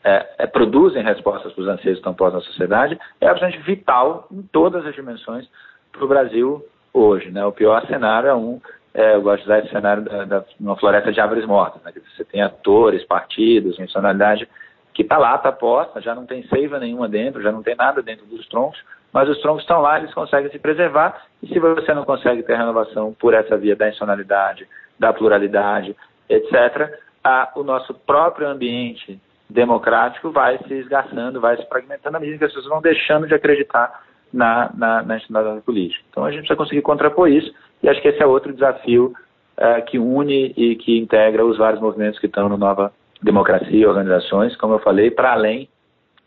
é, 0.04 0.26
é, 0.38 0.46
produzem 0.46 1.02
respostas 1.02 1.52
para 1.52 1.62
os 1.62 1.68
anseios 1.68 1.96
que 1.96 2.00
estão 2.00 2.14
postos 2.14 2.44
na 2.44 2.52
sociedade, 2.52 2.98
é 3.20 3.26
absolutamente 3.26 3.66
vital 3.66 4.28
em 4.30 4.42
todas 4.42 4.84
as 4.84 4.94
dimensões 4.94 5.48
para 5.90 6.04
o 6.04 6.08
Brasil 6.08 6.64
hoje. 6.92 7.30
Né? 7.30 7.44
O 7.44 7.52
pior 7.52 7.84
cenário 7.86 8.28
é 8.28 8.34
um, 8.34 8.60
é, 8.94 9.14
eu 9.14 9.22
gosto 9.22 9.38
de 9.38 9.44
usar 9.46 9.58
esse 9.60 9.70
cenário 9.70 10.04
da, 10.04 10.24
da, 10.24 10.44
uma 10.60 10.76
floresta 10.76 11.10
de 11.10 11.20
árvores 11.20 11.46
mortas, 11.46 11.82
né? 11.82 11.92
você 12.14 12.24
tem 12.24 12.42
atores, 12.42 13.04
partidos, 13.04 13.76
funcionalidade 13.78 14.48
que 14.92 15.02
está 15.02 15.18
lá, 15.18 15.34
está 15.34 15.50
posta, 15.52 16.00
já 16.00 16.14
não 16.14 16.24
tem 16.24 16.46
seiva 16.46 16.78
nenhuma 16.78 17.08
dentro, 17.08 17.42
já 17.42 17.50
não 17.50 17.62
tem 17.62 17.74
nada 17.74 18.00
dentro 18.00 18.24
dos 18.26 18.46
troncos, 18.48 18.78
mas 19.16 19.30
os 19.30 19.40
troncos 19.40 19.62
estão 19.62 19.80
lá, 19.80 19.98
eles 19.98 20.12
conseguem 20.12 20.50
se 20.50 20.58
preservar, 20.58 21.22
e 21.42 21.46
se 21.46 21.58
você 21.58 21.94
não 21.94 22.04
consegue 22.04 22.42
ter 22.42 22.54
renovação 22.54 23.16
por 23.18 23.32
essa 23.32 23.56
via 23.56 23.74
da 23.74 23.86
institucionalidade, 23.86 24.68
da 24.98 25.10
pluralidade, 25.10 25.96
etc., 26.28 27.00
a, 27.24 27.50
o 27.56 27.64
nosso 27.64 27.94
próprio 27.94 28.46
ambiente 28.46 29.18
democrático 29.48 30.30
vai 30.30 30.58
se 30.58 30.74
esgarçando, 30.74 31.40
vai 31.40 31.56
se 31.56 31.66
fragmentando 31.66 32.18
à 32.18 32.20
medida 32.20 32.36
que 32.36 32.44
as 32.44 32.52
pessoas 32.52 32.68
vão 32.68 32.82
deixando 32.82 33.26
de 33.26 33.32
acreditar 33.32 34.02
na, 34.30 34.70
na, 34.76 35.02
na 35.02 35.62
política. 35.62 36.04
Então 36.10 36.22
a 36.22 36.30
gente 36.30 36.40
precisa 36.40 36.58
conseguir 36.58 36.82
contrapor 36.82 37.30
isso 37.30 37.50
e 37.82 37.88
acho 37.88 38.02
que 38.02 38.08
esse 38.08 38.22
é 38.22 38.26
outro 38.26 38.52
desafio 38.52 39.14
uh, 39.56 39.82
que 39.86 39.98
une 39.98 40.52
e 40.58 40.76
que 40.76 40.98
integra 40.98 41.42
os 41.42 41.56
vários 41.56 41.80
movimentos 41.80 42.20
que 42.20 42.26
estão 42.26 42.50
no 42.50 42.58
Nova 42.58 42.92
Democracia, 43.22 43.88
organizações, 43.88 44.54
como 44.56 44.74
eu 44.74 44.78
falei, 44.80 45.10
para 45.10 45.32
além, 45.32 45.70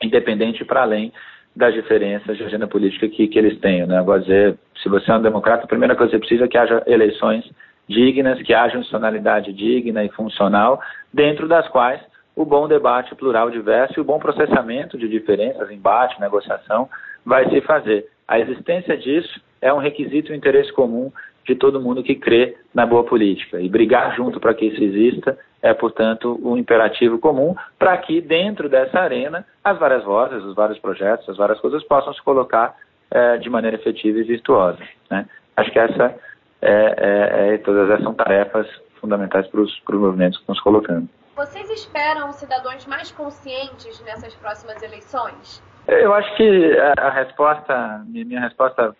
independente 0.01 0.65
para 0.65 0.81
além 0.81 1.13
das 1.55 1.73
diferenças 1.73 2.37
de 2.37 2.43
agenda 2.43 2.67
política 2.67 3.07
que, 3.07 3.27
que 3.27 3.37
eles 3.37 3.59
tenham. 3.59 3.87
Né? 3.87 3.97
Agora 3.97 4.21
dizer, 4.21 4.57
se 4.81 4.87
você 4.87 5.11
é 5.11 5.15
um 5.15 5.21
democrata, 5.21 5.63
a 5.63 5.67
primeira 5.67 5.95
coisa 5.95 6.11
que 6.11 6.17
você 6.17 6.19
precisa 6.19 6.45
é 6.45 6.47
que 6.47 6.57
haja 6.57 6.83
eleições 6.85 7.49
dignas, 7.87 8.41
que 8.41 8.53
haja 8.53 8.77
institucionalidade 8.77 9.51
digna 9.51 10.03
e 10.03 10.09
funcional, 10.09 10.79
dentro 11.13 11.47
das 11.47 11.67
quais 11.67 11.99
o 12.35 12.45
bom 12.45 12.67
debate 12.67 13.13
plural 13.15 13.49
diverso 13.49 13.95
e 13.97 14.01
o 14.01 14.05
bom 14.05 14.19
processamento 14.19 14.97
de 14.97 15.09
diferenças, 15.09 15.69
embate, 15.71 16.21
negociação, 16.21 16.87
vai 17.25 17.49
se 17.49 17.59
fazer. 17.61 18.07
A 18.27 18.39
existência 18.39 18.95
disso 18.95 19.41
é 19.61 19.73
um 19.73 19.79
requisito 19.79 20.31
e 20.31 20.33
um 20.33 20.37
interesse 20.37 20.71
comum 20.71 21.11
de 21.45 21.55
todo 21.55 21.81
mundo 21.81 22.03
que 22.03 22.15
crê 22.15 22.55
na 22.73 22.85
boa 22.85 23.03
política. 23.03 23.59
E 23.59 23.69
brigar 23.69 24.15
junto 24.15 24.39
para 24.39 24.53
que 24.53 24.65
isso 24.65 24.83
exista 24.83 25.37
é, 25.61 25.73
portanto, 25.73 26.39
um 26.43 26.57
imperativo 26.57 27.19
comum 27.19 27.55
para 27.77 27.97
que, 27.97 28.21
dentro 28.21 28.69
dessa 28.69 28.99
arena, 28.99 29.45
as 29.63 29.77
várias 29.77 30.03
vozes, 30.03 30.43
os 30.43 30.55
vários 30.55 30.79
projetos, 30.79 31.27
as 31.27 31.37
várias 31.37 31.59
coisas 31.59 31.83
possam 31.83 32.13
se 32.13 32.21
colocar 32.23 32.75
é, 33.11 33.37
de 33.37 33.49
maneira 33.49 33.75
efetiva 33.75 34.19
e 34.19 34.23
virtuosa. 34.23 34.79
Né? 35.09 35.27
Acho 35.57 35.71
que 35.71 35.79
essa 35.79 36.15
é, 36.61 36.71
é, 36.71 37.53
é 37.53 37.57
todas 37.59 37.89
essas 37.89 38.03
são 38.03 38.13
tarefas 38.13 38.67
fundamentais 38.99 39.47
para 39.47 39.61
os 39.61 39.81
movimentos 39.89 40.37
que 40.37 40.43
estamos 40.43 40.61
colocando. 40.61 41.09
Vocês 41.35 41.69
esperam 41.69 42.31
cidadãos 42.33 42.85
mais 42.85 43.11
conscientes 43.11 44.01
nessas 44.03 44.35
próximas 44.35 44.81
eleições? 44.83 45.63
Eu 45.87 46.13
acho 46.13 46.35
que 46.35 46.77
a, 46.77 47.07
a 47.07 47.09
resposta, 47.09 48.03
minha 48.07 48.41
resposta 48.41 48.95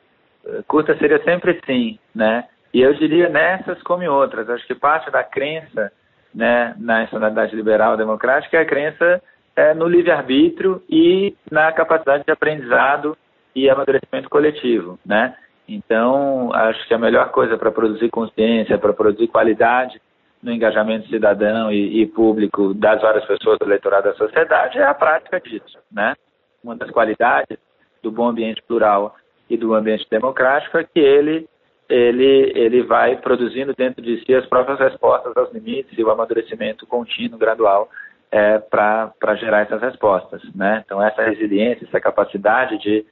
curta 0.68 0.98
seria 0.98 1.22
sempre 1.24 1.60
sim, 1.66 2.00
né? 2.14 2.46
E 2.74 2.82
eu 2.82 2.94
diria 2.94 3.30
nessas 3.30 3.82
como 3.84 4.04
em 4.04 4.08
outras. 4.08 4.50
Acho 4.50 4.66
que 4.68 4.76
parte 4.76 5.10
da 5.10 5.24
crença 5.24 5.92
né, 6.34 6.76
na 6.78 7.00
nacionalidade 7.02 7.56
liberal 7.56 7.98
democrática 7.98 8.58
é 8.58 8.62
a 8.62 8.66
crença 8.66 9.22
é, 9.56 9.74
no 9.74 9.88
livre-arbítrio 9.88 10.82
e 10.90 11.36
na 11.52 11.72
capacidade 11.72 12.24
de 12.24 12.32
aprendizado 12.32 13.18
e 13.56 13.70
amadurecimento 13.70 14.30
coletivo, 14.30 15.00
né? 15.06 15.36
Então, 15.68 16.52
acho 16.54 16.88
que 16.88 16.94
a 16.94 16.98
melhor 16.98 17.30
coisa 17.30 17.58
para 17.58 17.72
produzir 17.72 18.10
consciência, 18.10 18.78
para 18.78 18.94
produzir 18.94 19.28
qualidade 19.28 20.02
no 20.42 20.52
engajamento 20.52 21.08
cidadão 21.10 21.72
e, 21.72 22.02
e, 22.02 22.08
público 22.08 22.74
das 22.74 23.02
várias 23.02 23.26
pessoas 23.26 23.60
do 23.60 23.66
eleitorado 23.66 24.10
da 24.10 24.16
sociedade 24.16 24.80
é 24.80 24.84
a 24.84 24.94
prática 24.94 25.40
disso, 25.40 25.78
né? 25.92 26.16
Uma 26.64 26.76
das 26.76 26.90
qualidades 26.90 27.58
do 28.02 28.12
bom 28.12 28.30
ambiente 28.30 28.62
plural 28.64 29.16
e 29.50 29.58
do 29.58 29.74
ambiente 29.74 30.08
democrático 30.10 30.78
é 30.78 30.84
que 30.84 31.00
ele 31.00 31.48
ele 31.88 32.52
ele 32.56 32.84
vai 32.84 33.18
produzindo 33.18 33.74
dentro 33.74 34.02
de 34.02 34.24
si 34.24 34.34
as 34.34 34.46
próprias 34.46 34.80
respostas 34.80 35.36
aos 35.36 35.52
limites 35.52 35.98
e 35.98 36.04
o 36.04 36.12
amadurecimento 36.12 36.86
contínuo, 36.86 37.40
gradual 37.40 37.90
é, 38.32 38.60
para 38.60 39.36
gerar 39.36 39.62
essas 39.62 39.82
respostas, 39.82 40.42
né? 40.54 40.84
Então 40.86 41.02
essa 41.02 41.24
resiliência, 41.24 41.86
essa 41.86 42.00
capacidade 42.00 42.78
de 42.78 43.06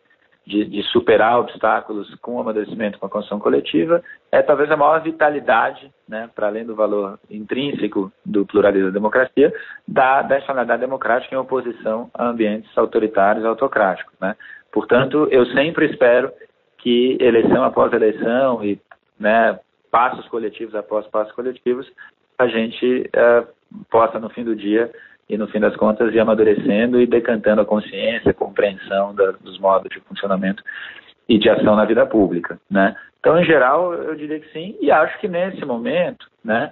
de, 0.47 0.63
de, 0.63 0.81
superar 0.83 1.39
obstáculos 1.39 2.15
com 2.21 2.35
o 2.35 2.39
amadurecimento 2.39 2.97
com 2.97 3.05
a 3.05 3.09
construção 3.09 3.37
coletiva 3.37 4.01
é 4.31 4.41
talvez 4.41 4.71
a 4.71 4.77
maior 4.77 5.01
vitalidade, 5.01 5.91
né, 6.07 6.29
para 6.33 6.47
além 6.47 6.65
do 6.65 6.73
valor 6.73 7.19
intrínseco 7.29 8.09
do 8.25 8.45
pluralismo 8.45 8.87
da 8.87 8.93
democracia, 8.93 9.53
da, 9.85 10.21
da 10.21 10.35
nacionalidade 10.35 10.79
democrática 10.79 11.35
em 11.35 11.37
oposição 11.37 12.09
a 12.13 12.29
ambientes 12.29 12.75
autoritários 12.77 13.43
e 13.43 13.47
autocráticos. 13.47 14.13
Né. 14.21 14.37
Portanto, 14.77 15.27
eu 15.31 15.43
sempre 15.47 15.87
espero 15.87 16.31
que 16.77 17.17
eleição 17.19 17.63
após 17.63 17.91
eleição 17.91 18.63
e 18.63 18.79
né, 19.19 19.59
passos 19.89 20.27
coletivos 20.27 20.75
após 20.75 21.07
passos 21.07 21.33
coletivos, 21.33 21.91
a 22.37 22.45
gente 22.45 23.09
uh, 23.09 23.47
possa, 23.89 24.19
no 24.19 24.29
fim 24.29 24.43
do 24.43 24.55
dia, 24.55 24.91
e 25.27 25.35
no 25.35 25.47
fim 25.47 25.59
das 25.59 25.75
contas 25.75 26.13
ir 26.13 26.19
amadurecendo 26.19 27.01
e 27.01 27.07
decantando 27.07 27.61
a 27.61 27.65
consciência, 27.65 28.29
a 28.29 28.35
compreensão 28.35 29.15
da, 29.15 29.31
dos 29.31 29.57
modos 29.57 29.89
de 29.89 29.99
funcionamento 30.01 30.61
e 31.27 31.39
de 31.39 31.49
ação 31.49 31.75
na 31.75 31.83
vida 31.83 32.05
pública, 32.05 32.59
né? 32.69 32.95
Então, 33.19 33.39
em 33.39 33.45
geral, 33.45 33.95
eu 33.95 34.13
diria 34.13 34.39
que 34.39 34.53
sim, 34.53 34.77
e 34.79 34.91
acho 34.91 35.19
que 35.19 35.27
nesse 35.27 35.65
momento, 35.65 36.29
né, 36.45 36.71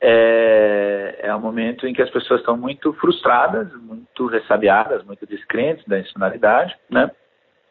é, 0.00 1.20
é 1.22 1.34
um 1.34 1.40
momento 1.40 1.86
em 1.86 1.92
que 1.92 2.02
as 2.02 2.10
pessoas 2.10 2.40
estão 2.40 2.56
muito 2.56 2.92
frustradas, 2.94 3.68
muito 3.82 4.26
ressabiadas, 4.26 5.04
muito 5.04 5.26
descrentes 5.26 5.84
da 5.86 5.98
institucionalidade, 5.98 6.76
né, 6.88 7.10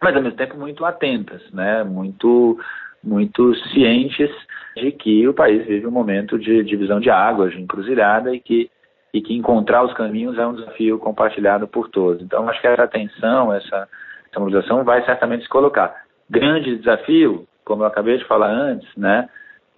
mas 0.02 0.15
ao 0.15 0.22
mesmo 0.22 0.38
tempo 0.38 0.58
muito 0.58 0.86
atentas, 0.86 1.42
né, 1.52 1.84
muito 1.84 2.60
muito 3.02 3.56
cientes 3.70 4.30
de 4.76 4.92
que 4.92 5.26
o 5.26 5.34
país 5.34 5.65
vive 5.65 5.88
um 5.88 5.92
momento 5.92 6.38
de 6.38 6.63
divisão 6.65 7.00
de 7.00 7.10
águas, 7.10 7.54
de 7.54 7.62
encruzilhada 7.62 8.36
e 8.36 8.42
que 8.42 8.70
e 9.13 9.22
que 9.22 9.34
encontrar 9.34 9.84
os 9.84 9.94
caminhos 9.94 10.38
é 10.38 10.46
um 10.46 10.56
desafio 10.56 11.00
compartilhado 11.00 11.68
por 11.68 11.89
todos. 11.89 12.22
Então, 12.22 12.48
acho 12.48 12.62
que 12.62 12.68
essa 12.68 12.84
atenção, 12.84 13.54
essa, 13.54 13.88
essa 14.30 14.39
mobilização 14.39 14.84
vai 14.84 15.04
certamente 15.04 15.44
se 15.44 15.50
colocar. 15.50 16.04
Grande 16.30 16.78
desafio, 16.78 17.48
como 17.65 17.84
eu 17.84 17.88
acabei 17.88 18.18
de 18.18 18.26
falar 18.26 18.50
antes, 18.50 18.88
né? 18.96 19.28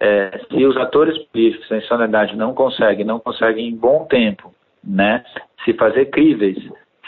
É, 0.04 0.40
se 0.50 0.66
os 0.66 0.76
atores 0.76 1.16
políticos 1.26 1.70
em 1.70 1.80
solidariedade 1.82 2.36
não 2.36 2.54
conseguem, 2.54 3.04
não 3.04 3.20
conseguem 3.20 3.68
em 3.68 3.76
bom 3.76 4.04
tempo, 4.06 4.52
né, 4.82 5.24
se 5.64 5.72
fazer 5.74 6.06
críveis, 6.06 6.58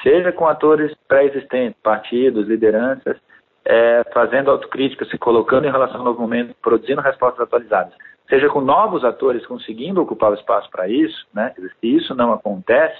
seja 0.00 0.30
com 0.30 0.46
atores 0.46 0.94
pré-existentes, 1.09 1.80
partidos, 1.83 2.46
lideranças, 2.46 3.16
é, 3.64 4.04
fazendo 4.12 4.50
autocrítica, 4.50 5.04
se 5.07 5.18
colocando 5.18 5.66
em 5.66 5.72
relação 5.72 5.98
ao 5.98 6.04
novo 6.04 6.20
momento, 6.20 6.54
produzindo 6.62 7.00
respostas 7.00 7.40
atualizadas 7.40 7.94
seja 8.28 8.48
com 8.48 8.61
novos 8.61 9.04
atores 9.04 9.46
conseguindo 9.46 10.00
ocupar 10.00 10.30
o 10.30 10.35
espaço 10.35 10.70
para 10.70 10.88
isso, 10.88 11.26
né? 11.33 11.52
Se 11.80 11.87
isso 11.87 12.14
não 12.14 12.33
acontece, 12.33 12.98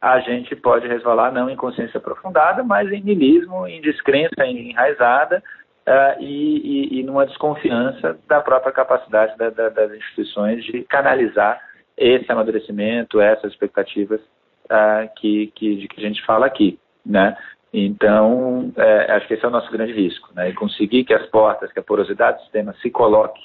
a 0.00 0.18
gente 0.20 0.54
pode 0.56 0.86
resvalar 0.86 1.32
não 1.32 1.48
em 1.48 1.56
consciência 1.56 1.98
aprofundada, 1.98 2.62
mas 2.62 2.90
em 2.90 3.02
nilismo, 3.02 3.66
em 3.66 3.80
descrença 3.80 4.44
enraizada 4.46 5.42
uh, 5.86 6.20
e, 6.20 6.96
e, 6.96 7.00
e, 7.00 7.02
numa 7.02 7.26
desconfiança 7.26 8.18
da 8.28 8.40
própria 8.40 8.72
capacidade 8.72 9.36
da, 9.38 9.50
da, 9.50 9.68
das 9.68 9.92
instituições 9.92 10.64
de 10.64 10.82
canalizar 10.84 11.60
esse 11.96 12.30
amadurecimento, 12.30 13.20
essas 13.20 13.52
expectativas 13.52 14.20
uh, 14.64 15.08
que, 15.16 15.48
que, 15.54 15.76
de 15.76 15.88
que 15.88 16.04
a 16.04 16.08
gente 16.08 16.24
fala 16.24 16.46
aqui, 16.46 16.78
né? 17.04 17.36
Então, 17.72 18.72
é, 18.76 19.12
acho 19.12 19.26
que 19.26 19.34
esse 19.34 19.44
é 19.44 19.48
o 19.48 19.50
nosso 19.50 19.70
grande 19.70 19.92
risco, 19.92 20.30
né? 20.34 20.48
E 20.48 20.54
conseguir 20.54 21.04
que 21.04 21.12
as 21.12 21.26
portas, 21.26 21.70
que 21.72 21.78
a 21.78 21.82
porosidade 21.82 22.38
do 22.38 22.42
sistema 22.42 22.74
se 22.80 22.90
coloque 22.90 23.42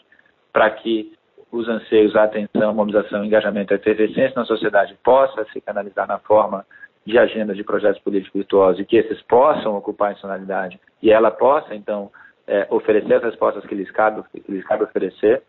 para 0.53 0.69
que 0.69 1.13
os 1.51 1.67
anseios, 1.67 2.15
a 2.15 2.23
atenção, 2.23 2.69
a 2.69 2.73
mobilização, 2.73 3.21
o 3.21 3.25
engajamento, 3.25 3.73
a 3.73 3.75
efervescência 3.75 4.33
na 4.35 4.45
sociedade 4.45 4.95
possa 5.03 5.45
se 5.51 5.59
canalizar 5.59 6.07
na 6.07 6.17
forma 6.19 6.65
de 7.05 7.17
agenda 7.17 7.53
de 7.53 7.63
projetos 7.63 8.01
políticos 8.01 8.39
virtuosos 8.39 8.79
e 8.79 8.85
que 8.85 8.95
esses 8.95 9.21
possam 9.23 9.75
ocupar 9.75 10.09
a 10.09 10.11
institucionalidade 10.11 10.79
e 11.01 11.11
ela 11.11 11.31
possa, 11.31 11.75
então, 11.75 12.11
é, 12.51 12.67
oferecer 12.69 13.13
as 13.13 13.23
respostas 13.23 13.65
que 13.65 13.73
lhes 13.73 13.89
cabe, 13.91 14.21
que 14.33 14.51
lhes 14.51 14.65
cabe 14.65 14.83
oferecer, 14.83 15.41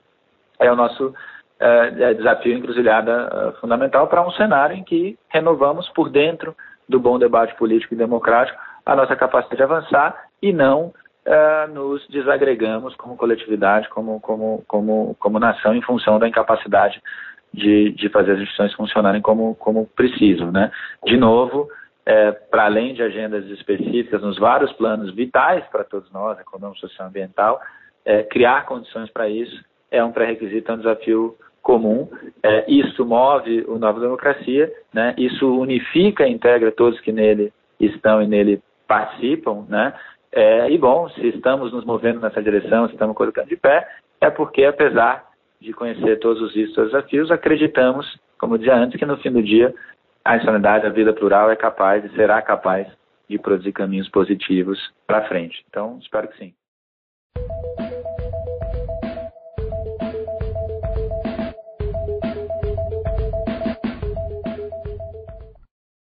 é 0.61 0.71
o 0.71 0.77
nosso 0.77 1.13
é, 1.59 2.11
é 2.11 2.15
desafio 2.15 2.57
encruzilhada 2.57 3.29
é, 3.33 3.61
fundamental 3.61 4.07
para 4.07 4.27
um 4.27 4.31
cenário 4.31 4.77
em 4.77 4.85
que 4.85 5.19
renovamos 5.29 5.89
por 5.91 6.09
dentro 6.09 6.55
do 6.89 7.01
bom 7.01 7.19
debate 7.19 7.57
político 7.57 7.95
e 7.95 7.97
democrático 7.97 8.57
a 8.87 8.95
nossa 8.95 9.17
capacidade 9.17 9.57
de 9.57 9.63
avançar 9.63 10.27
e 10.41 10.53
não 10.53 10.93
uh, 11.27 11.73
nos 11.73 12.07
desagregamos 12.09 12.95
como 12.97 13.17
coletividade, 13.17 13.89
como, 13.89 14.21
como, 14.21 14.65
como, 14.67 15.17
como 15.19 15.39
nação, 15.39 15.75
em 15.75 15.83
função 15.83 16.19
da 16.19 16.29
incapacidade 16.29 17.01
de, 17.55 17.93
de 17.93 18.09
fazer 18.09 18.33
as 18.33 18.39
instituições 18.39 18.75
funcionarem 18.75 19.23
como, 19.23 19.55
como 19.55 19.87
precisam. 19.87 20.51
Né? 20.51 20.71
De 21.05 21.17
novo, 21.17 21.69
é, 22.05 22.33
para 22.33 22.65
além 22.65 22.95
de 22.95 23.03
agendas 23.03 23.45
específicas 23.47 24.23
nos 24.23 24.39
vários 24.39 24.73
planos 24.73 25.15
vitais 25.15 25.65
para 25.67 25.85
todos 25.85 26.11
nós, 26.13 26.39
econômico, 26.39 26.81
social 26.81 27.09
ambiental, 27.09 27.61
é, 28.05 28.23
criar 28.25 28.67
condições 28.67 29.11
para 29.11 29.29
isso 29.29 29.65
é 29.91 30.03
um 30.03 30.11
pré-requisito, 30.11 30.71
é 30.71 30.75
um 30.75 30.79
desafio 30.79 31.37
comum. 31.63 32.09
É, 32.43 32.71
isso 32.71 33.05
move 33.05 33.65
o 33.69 33.79
Nova 33.79 34.01
Democracia, 34.01 34.73
né? 34.93 35.15
isso 35.17 35.61
unifica 35.61 36.27
e 36.27 36.33
integra 36.33 36.73
todos 36.73 37.01
que 37.01 37.13
nele 37.13 37.53
estão 37.79 38.21
e 38.23 38.27
nele 38.27 38.61
participam, 38.87 39.65
né? 39.69 39.95
É, 40.35 40.71
e 40.71 40.79
bom, 40.79 41.09
se 41.11 41.29
estamos 41.29 41.73
nos 41.73 41.85
movendo 41.85 42.21
nessa 42.21 42.43
direção, 42.43 42.87
se 42.87 42.95
estamos 42.95 43.15
colocando 43.15 43.49
de 43.49 43.57
pé, 43.57 43.87
é 44.21 44.31
porque, 44.31 44.65
apesar 44.65 45.27
de 45.61 45.73
conhecer 45.75 46.19
todos 46.21 46.43
os 46.43 46.55
riscos 46.55 46.79
e 46.79 46.87
desafios, 46.87 47.31
acreditamos, 47.31 48.19
como 48.39 48.57
dizia 48.57 48.75
antes, 48.75 48.99
que 48.99 49.05
no 49.05 49.19
fim 49.19 49.31
do 49.31 49.43
dia 49.43 49.75
a 50.25 50.37
insanidade, 50.37 50.87
a 50.87 50.91
vida 50.91 51.13
plural 51.13 51.51
é 51.51 51.57
capaz 51.57 52.05
e 52.05 52.15
será 52.15 52.41
capaz 52.43 52.87
de 53.29 53.39
produzir 53.39 53.73
caminhos 53.73 54.09
positivos 54.09 54.79
para 55.07 55.27
frente. 55.29 55.65
Então, 55.69 55.99
espero 56.01 56.29
que 56.29 56.39
sim. 56.39 56.55